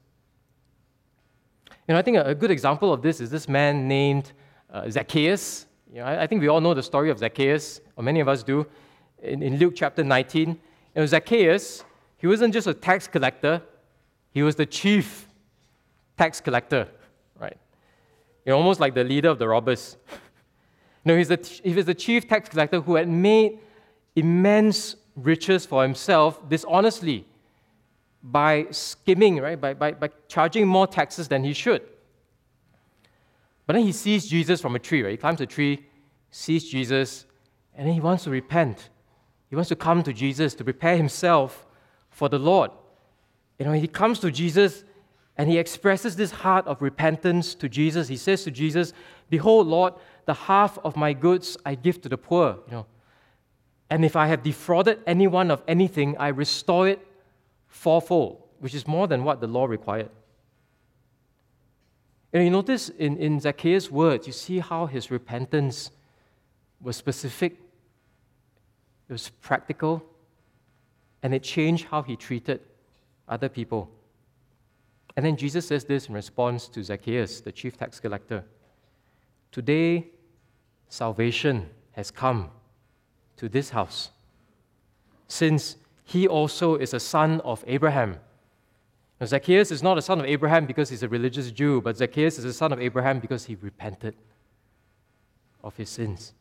[1.87, 4.33] You know, I think a, good example of this is this man named
[4.72, 5.66] uh, Zacchaeus.
[5.93, 8.29] You know, I, I, think we all know the story of Zacchaeus, or many of
[8.29, 8.66] us do,
[9.22, 10.49] in, in Luke chapter 19.
[10.49, 10.57] You
[10.97, 11.85] know, Zacchaeus,
[12.25, 13.61] he wasn't just a tax collector,
[14.31, 15.29] he was the chief
[16.16, 16.89] tax collector,
[17.39, 17.59] right?
[18.47, 19.99] You know, almost like the leader of the robbers.
[21.05, 23.59] Know, he's the, he was the chief tax collector who had made
[24.16, 27.27] immense riches for himself dishonestly
[28.22, 29.61] by skimming, right?
[29.61, 31.83] By, by, by charging more taxes than he should.
[33.66, 35.11] But then he sees Jesus from a tree, right?
[35.11, 35.85] He climbs a tree,
[36.31, 37.27] sees Jesus,
[37.75, 38.89] and then he wants to repent.
[39.51, 41.63] He wants to come to Jesus to prepare himself
[42.14, 42.70] for the Lord.
[43.58, 44.84] You know, he comes to Jesus
[45.36, 48.06] and he expresses this heart of repentance to Jesus.
[48.06, 48.92] He says to Jesus,
[49.28, 49.94] Behold, Lord,
[50.24, 52.86] the half of my goods I give to the poor, you know.
[53.90, 57.04] And if I have defrauded anyone of anything, I restore it
[57.66, 60.10] fourfold, which is more than what the law required.
[62.32, 65.90] And you notice in, in Zacchaeus' words, you see how his repentance
[66.80, 67.56] was specific,
[69.08, 70.04] it was practical,
[71.25, 72.61] and it changed how he treated
[73.27, 73.91] other people.
[75.16, 78.45] And then Jesus says this in response to Zacchaeus, the chief tax collector
[79.51, 80.09] Today,
[80.89, 82.51] salvation has come
[83.37, 84.11] to this house,
[85.29, 88.18] since he also is a son of Abraham.
[89.20, 92.39] Now, Zacchaeus is not a son of Abraham because he's a religious Jew, but Zacchaeus
[92.39, 94.16] is a son of Abraham because he repented
[95.62, 96.35] of his sins.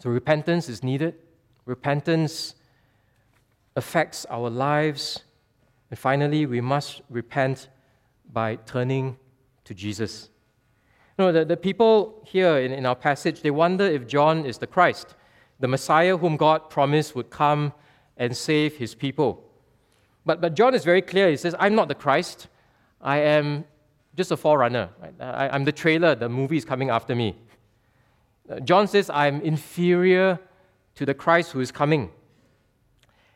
[0.00, 1.14] So, repentance is needed.
[1.64, 2.54] Repentance
[3.74, 5.22] affects our lives.
[5.90, 7.68] And finally, we must repent
[8.32, 9.16] by turning
[9.64, 10.30] to Jesus.
[11.18, 14.58] You know, the, the people here in, in our passage, they wonder if John is
[14.58, 15.14] the Christ
[15.60, 17.72] the Messiah whom God promised would come
[18.16, 19.42] and save his people.
[20.24, 21.30] But, but John is very clear.
[21.30, 22.48] He says, I'm not the Christ.
[23.00, 23.64] I am
[24.16, 24.90] just a forerunner.
[25.00, 25.14] Right?
[25.20, 26.14] I, I'm the trailer.
[26.14, 27.36] The movie is coming after me.
[28.48, 30.38] Uh, John says, I'm inferior
[30.94, 32.10] to the Christ who is coming.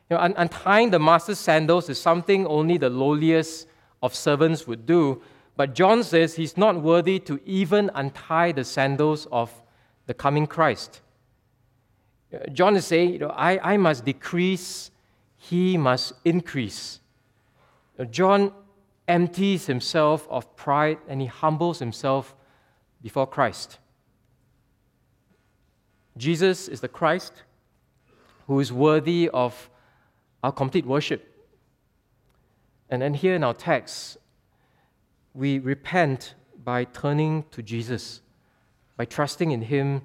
[0.09, 3.69] You know, untying the master's sandals is something only the lowliest
[4.03, 5.23] of servants would do.
[5.57, 9.53] But John says he's not worthy to even untie the sandals of
[10.07, 11.01] the coming Christ.
[12.53, 14.91] John is saying, you know, I, I must decrease,
[15.37, 17.01] he must increase.
[18.11, 18.53] John
[19.09, 22.35] empties himself of pride and he humbles himself
[23.03, 23.79] before Christ.
[26.21, 27.33] Jesus is the Christ
[28.47, 29.71] who is worthy of
[30.43, 31.27] our complete worship.
[32.91, 34.19] And then here in our text,
[35.33, 38.21] we repent by turning to Jesus,
[38.97, 40.03] by trusting in Him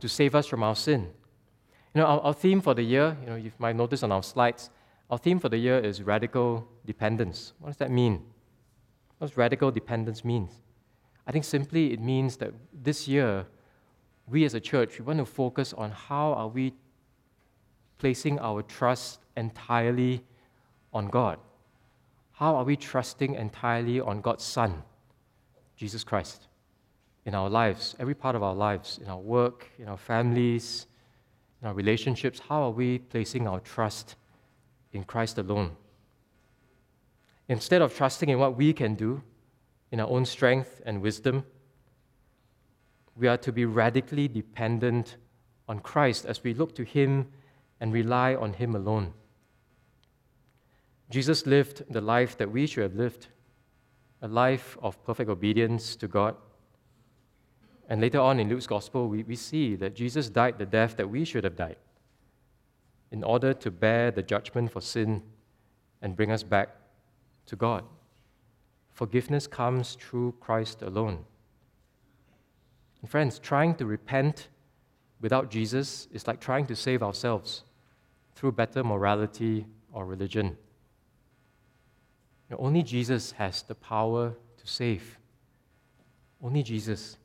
[0.00, 1.02] to save us from our sin.
[1.94, 4.22] You know, our, our theme for the year, you know, you might notice on our
[4.22, 4.70] slides,
[5.10, 7.52] our theme for the year is radical dependence.
[7.58, 8.22] What does that mean?
[9.18, 10.48] What does radical dependence mean?
[11.26, 13.46] I think simply it means that this year,
[14.30, 16.74] we as a church, we want to focus on how are we
[17.98, 20.22] placing our trust entirely
[20.92, 21.38] on God?
[22.32, 24.82] How are we trusting entirely on God's Son,
[25.76, 26.46] Jesus Christ,
[27.24, 30.86] in our lives, every part of our lives, in our work, in our families,
[31.60, 32.40] in our relationships?
[32.48, 34.16] How are we placing our trust
[34.92, 35.76] in Christ alone?
[37.48, 39.22] Instead of trusting in what we can do,
[39.90, 41.44] in our own strength and wisdom,
[43.18, 45.16] we are to be radically dependent
[45.68, 47.26] on Christ as we look to Him
[47.80, 49.12] and rely on Him alone.
[51.10, 53.28] Jesus lived the life that we should have lived,
[54.22, 56.36] a life of perfect obedience to God.
[57.88, 61.08] And later on in Luke's gospel, we, we see that Jesus died the death that
[61.08, 61.76] we should have died
[63.10, 65.22] in order to bear the judgment for sin
[66.02, 66.76] and bring us back
[67.46, 67.84] to God.
[68.92, 71.24] Forgiveness comes through Christ alone.
[73.00, 74.48] And friends, trying to repent
[75.20, 77.64] without Jesus is like trying to save ourselves
[78.34, 80.56] through better morality or religion.
[82.48, 85.18] You know, only Jesus has the power to save.
[86.42, 87.18] Only Jesus.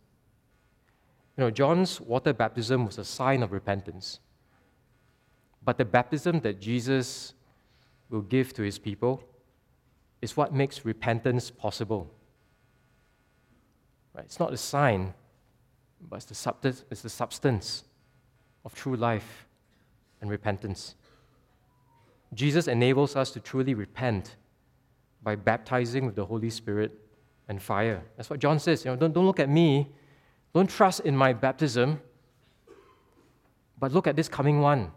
[1.38, 4.19] You know, John's water baptism was a sign of repentance.
[5.63, 7.34] But the baptism that Jesus
[8.09, 9.24] will give to his people
[10.21, 12.11] is what makes repentance possible.
[14.13, 14.26] Right?
[14.26, 15.13] It's not a sign,
[16.10, 17.84] but it's the, substance, it's the substance
[18.66, 19.45] of true life
[20.22, 20.95] and repentance.
[22.34, 24.36] Jesus enables us to truly repent
[25.22, 26.91] by baptizing with the Holy Spirit
[27.47, 28.04] and fire.
[28.18, 28.86] That's what John says.
[28.86, 29.88] You know, don't, don't look at me,
[30.54, 32.01] don't trust in my baptism,
[33.80, 34.91] but look at this coming one.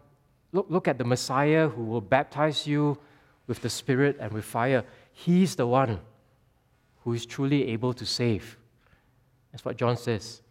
[0.51, 2.97] Look, look at the Messiah who will baptize you
[3.47, 4.83] with the Spirit and with fire.
[5.11, 5.99] He's the one
[7.03, 8.57] who is truly able to save.
[9.51, 10.41] That's what John says.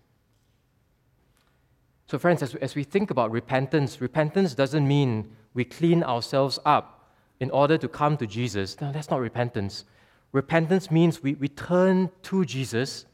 [2.07, 7.11] So, friends, as, as we think about repentance, repentance doesn't mean we clean ourselves up
[7.41, 8.81] in order to come to Jesus.
[8.81, 9.85] No, that's not repentance.
[10.33, 13.07] Repentance means we, we turn to Jesus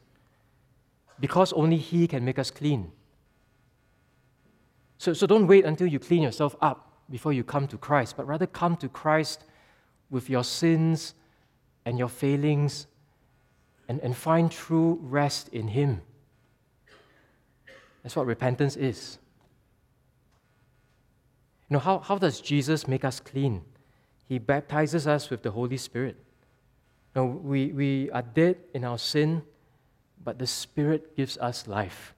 [1.19, 2.91] because only He can make us clean.
[4.97, 8.27] So, so don't wait until you clean yourself up before you come to Christ, but
[8.27, 9.43] rather come to Christ
[10.09, 11.15] with your sins
[11.85, 12.87] and your failings
[13.89, 16.01] and, and find true rest in Him.
[18.03, 19.17] That's what repentance is.
[21.69, 23.61] You know, how, how does Jesus make us clean?
[24.27, 26.17] He baptizes us with the Holy Spirit.
[27.15, 29.43] Now, we, we are dead in our sin,
[30.23, 32.13] but the Spirit gives us life.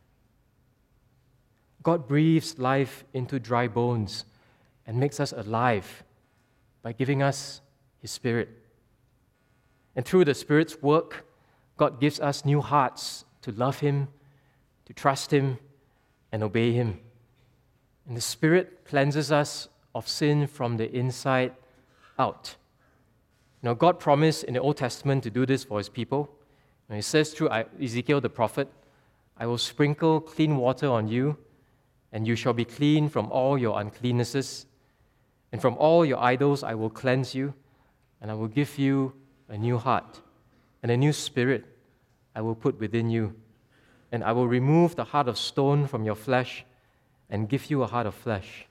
[1.83, 4.25] God breathes life into dry bones
[4.87, 6.03] and makes us alive
[6.81, 7.61] by giving us
[7.99, 8.49] His Spirit.
[9.95, 11.25] And through the Spirit's work,
[11.77, 14.07] God gives us new hearts to love Him,
[14.85, 15.59] to trust Him,
[16.35, 16.99] and obey Him.
[18.05, 21.53] And the Spirit cleanses us of sin from the inside
[22.19, 22.57] out.
[23.63, 26.29] Now, God promised in the Old Testament to do this for His people.
[26.89, 28.67] And He says through Ezekiel the prophet,
[29.37, 31.37] I will sprinkle clean water on you,
[32.11, 34.65] and you shall be clean from all your uncleannesses.
[35.53, 37.53] And from all your idols I will cleanse you,
[38.19, 39.13] and I will give you
[39.47, 40.19] a new heart,
[40.83, 41.63] and a new spirit
[42.35, 43.35] I will put within you.
[44.11, 46.65] And I will remove the heart of stone from your flesh
[47.29, 48.67] and give you a heart of flesh.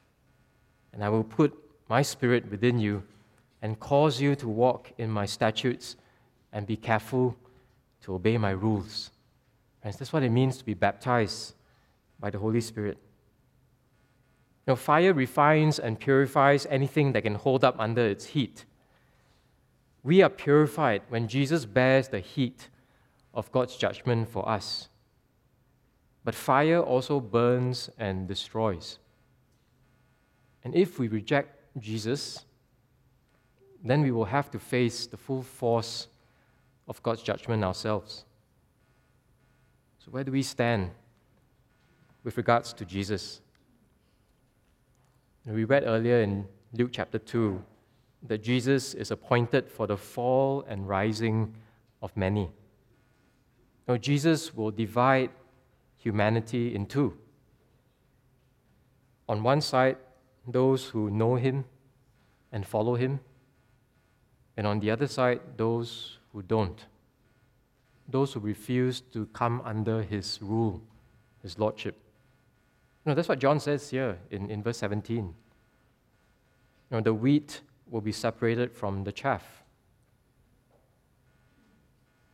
[0.92, 1.52] And I will put
[1.88, 3.02] my spirit within you
[3.60, 5.96] and cause you to walk in my statutes
[6.52, 7.36] and be careful
[8.02, 9.10] to obey my rules.
[9.80, 11.54] Friends, that's what it means to be baptized
[12.20, 12.96] by the Holy Spirit.
[14.66, 18.64] Now, fire refines and purifies anything that can hold up under its heat.
[20.02, 22.68] We are purified when Jesus bears the heat
[23.34, 24.88] of God's judgment for us.
[26.24, 28.98] But fire also burns and destroys.
[30.64, 32.46] And if we reject Jesus,
[33.84, 36.08] then we will have to face the full force
[36.88, 38.24] of God's judgment ourselves.
[39.98, 40.90] So, where do we stand
[42.24, 43.42] with regards to Jesus?
[45.46, 47.62] We read earlier in Luke chapter 2
[48.28, 51.54] that Jesus is appointed for the fall and rising
[52.00, 52.50] of many.
[53.86, 55.30] Now, Jesus will divide
[56.04, 57.16] humanity in two.
[59.26, 59.96] On one side,
[60.46, 61.64] those who know him
[62.52, 63.20] and follow him,
[64.56, 66.84] and on the other side, those who don't.
[68.06, 70.82] Those who refuse to come under his rule,
[71.42, 71.96] his lordship.
[73.06, 75.16] No, that's what John says here in, in verse 17.
[75.16, 75.34] You
[76.90, 79.62] know, the wheat will be separated from the chaff.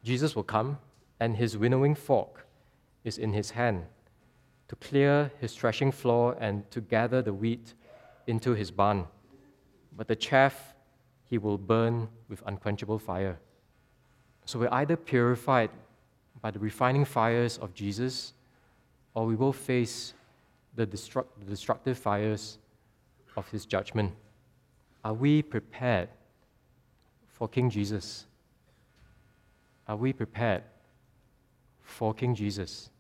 [0.02, 0.78] Jesus will come
[1.20, 2.46] and his winnowing fork
[3.04, 3.84] is in his hand
[4.68, 7.74] to clear his threshing floor and to gather the wheat
[8.26, 9.04] into his barn.
[9.96, 10.74] But the chaff
[11.24, 13.38] he will burn with unquenchable fire.
[14.44, 15.70] So we're either purified
[16.40, 18.32] by the refining fires of Jesus,
[19.14, 20.14] or we will face
[20.76, 22.58] the, destruct, the destructive fires
[23.36, 24.12] of his judgment.
[25.04, 26.08] Are we prepared
[27.28, 28.26] for King Jesus?
[29.88, 30.62] Are we prepared
[31.90, 32.90] for King Jesus?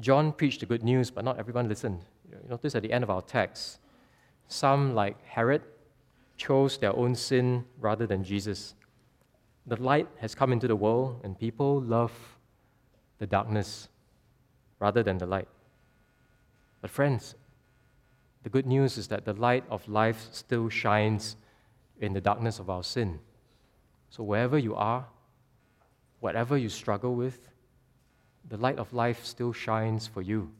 [0.00, 2.04] John preached the good news, but not everyone listened.
[2.30, 3.78] You notice at the end of our text,
[4.48, 5.62] some, like Herod,
[6.36, 8.74] chose their own sin rather than Jesus.
[9.66, 12.12] The light has come into the world, and people love
[13.18, 13.88] the darkness
[14.78, 15.48] rather than the light.
[16.82, 17.34] But, friends,
[18.42, 21.36] the good news is that the light of life still shines
[22.00, 23.18] in the darkness of our sin.
[24.10, 25.06] So, wherever you are,
[26.26, 27.38] whatever you struggle with,
[28.48, 30.50] the light of life still shines for you.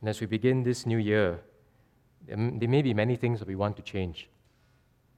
[0.00, 1.38] And as we begin this new year,
[2.26, 4.30] there may be many things that we want to change.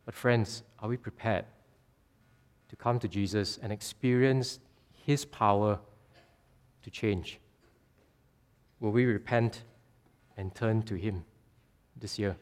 [0.05, 1.45] But, friends, are we prepared
[2.69, 4.59] to come to Jesus and experience
[5.07, 5.79] His power
[6.83, 7.39] to change?
[8.81, 9.63] Will we repent
[10.37, 11.25] and turn to Him
[11.97, 12.37] this year?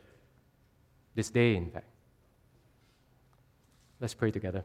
[1.14, 1.90] This day, in fact.
[4.00, 4.64] Let's pray together.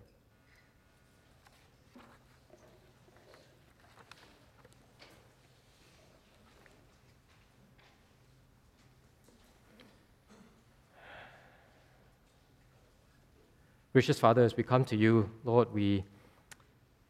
[13.97, 16.03] Gracious Father, as we come to you, Lord, we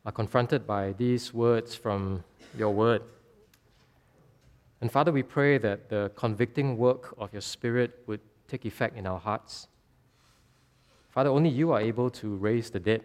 [0.05, 2.23] are confronted by these words from
[2.57, 3.01] your word.
[4.79, 9.05] And Father, we pray that the convicting work of your Spirit would take effect in
[9.05, 9.67] our hearts.
[11.09, 13.03] Father, only you are able to raise the dead.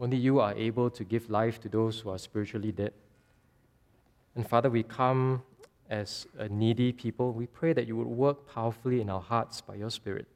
[0.00, 2.92] Only you are able to give life to those who are spiritually dead.
[4.34, 5.44] And Father, we come
[5.88, 7.30] as a needy people.
[7.32, 10.26] We pray that you would work powerfully in our hearts by your Spirit.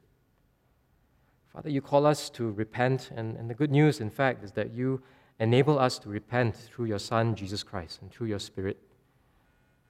[1.53, 4.73] Father, you call us to repent, and, and the good news, in fact, is that
[4.73, 5.01] you
[5.39, 8.77] enable us to repent through your Son, Jesus Christ, and through your Spirit.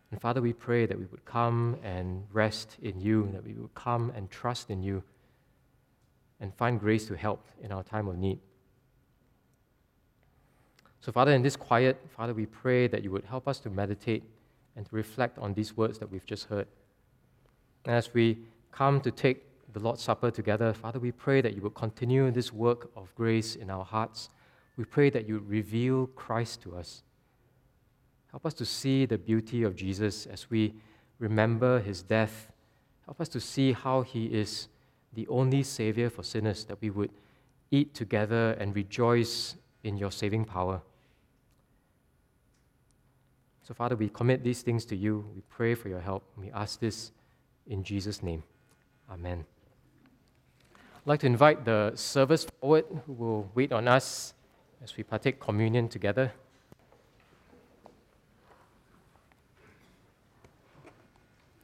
[0.10, 3.74] And Father, we pray that we would come and rest in you, that we would
[3.76, 5.04] come and trust in you,
[6.40, 8.40] and find grace to help in our time of need.
[11.00, 14.24] So, Father, in this quiet, Father, we pray that you would help us to meditate
[14.76, 16.68] and to reflect on these words that we've just heard.
[17.86, 18.38] And as we
[18.72, 19.44] come to take
[19.74, 23.56] the Lord's Supper together, Father, we pray that you would continue this work of grace
[23.56, 24.30] in our hearts.
[24.78, 27.04] We pray that you reveal Christ to us.
[28.32, 30.74] Help us to see the beauty of Jesus as we
[31.20, 32.52] remember his death.
[33.06, 34.68] Help us to see how he is
[35.14, 37.12] the only Savior for sinners, that we would
[37.70, 40.82] eat together and rejoice in your saving power.
[43.64, 45.26] So, Father, we commit these things to you.
[45.36, 46.24] We pray for your help.
[46.38, 47.12] We ask this
[47.68, 48.44] in Jesus' name.
[49.10, 49.46] Amen.
[51.02, 54.36] I'd like to invite the servers forward who will wait on us
[54.84, 56.32] as we partake communion together.